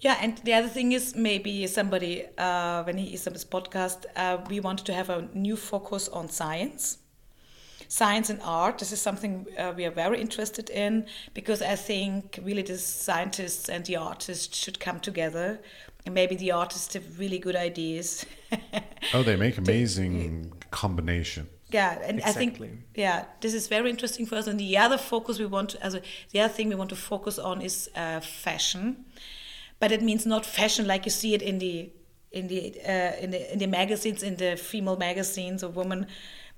[0.00, 4.04] Yeah and the other thing is maybe somebody uh, when he is on this podcast
[4.16, 6.98] uh, we wanted to have a new focus on science
[8.00, 12.38] science and art this is something uh, we are very interested in because i think
[12.42, 15.60] really the scientists and the artists should come together.
[16.04, 18.26] And maybe the artists have really good ideas.
[19.14, 21.48] Oh, they make amazing combination.
[21.78, 22.52] yeah and i think
[23.04, 24.46] yeah this is very interesting for us.
[24.50, 26.00] And the other focus we want to, as a,
[26.32, 28.84] the other thing we want to focus on is uh, fashion.
[29.80, 31.76] But it means not fashion like you see it in the
[32.38, 32.60] in the
[32.94, 36.06] uh, in the in the magazines in the female magazines of women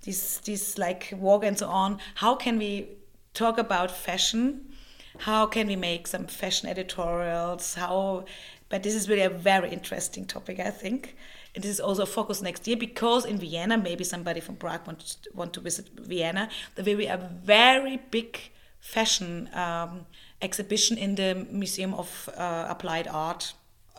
[0.04, 2.88] these these like walk and so on how can we
[3.34, 4.70] talk about fashion?
[5.18, 7.74] How can we make some fashion editorials?
[7.74, 8.24] How
[8.68, 11.16] but this is really a very interesting topic i think.
[11.54, 14.86] And this is also a focus next year because in vienna maybe somebody from prague
[14.86, 18.38] wants want to visit vienna there will be a very big
[18.80, 20.06] fashion um,
[20.42, 23.52] exhibition in the museum of uh, applied art.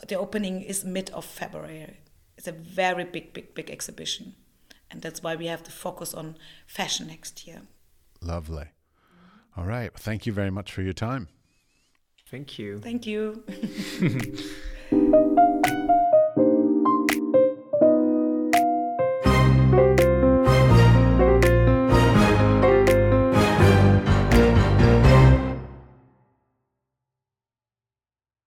[0.08, 1.98] The opening is mid of february.
[2.38, 4.36] It's a very big big big exhibition
[4.92, 6.36] and that's why we have to focus on
[6.68, 7.62] fashion next year
[8.22, 8.66] Lovely.
[9.58, 9.92] All right.
[9.94, 11.28] Well, thank you very much for your time.
[12.30, 13.44] thank you Thank you.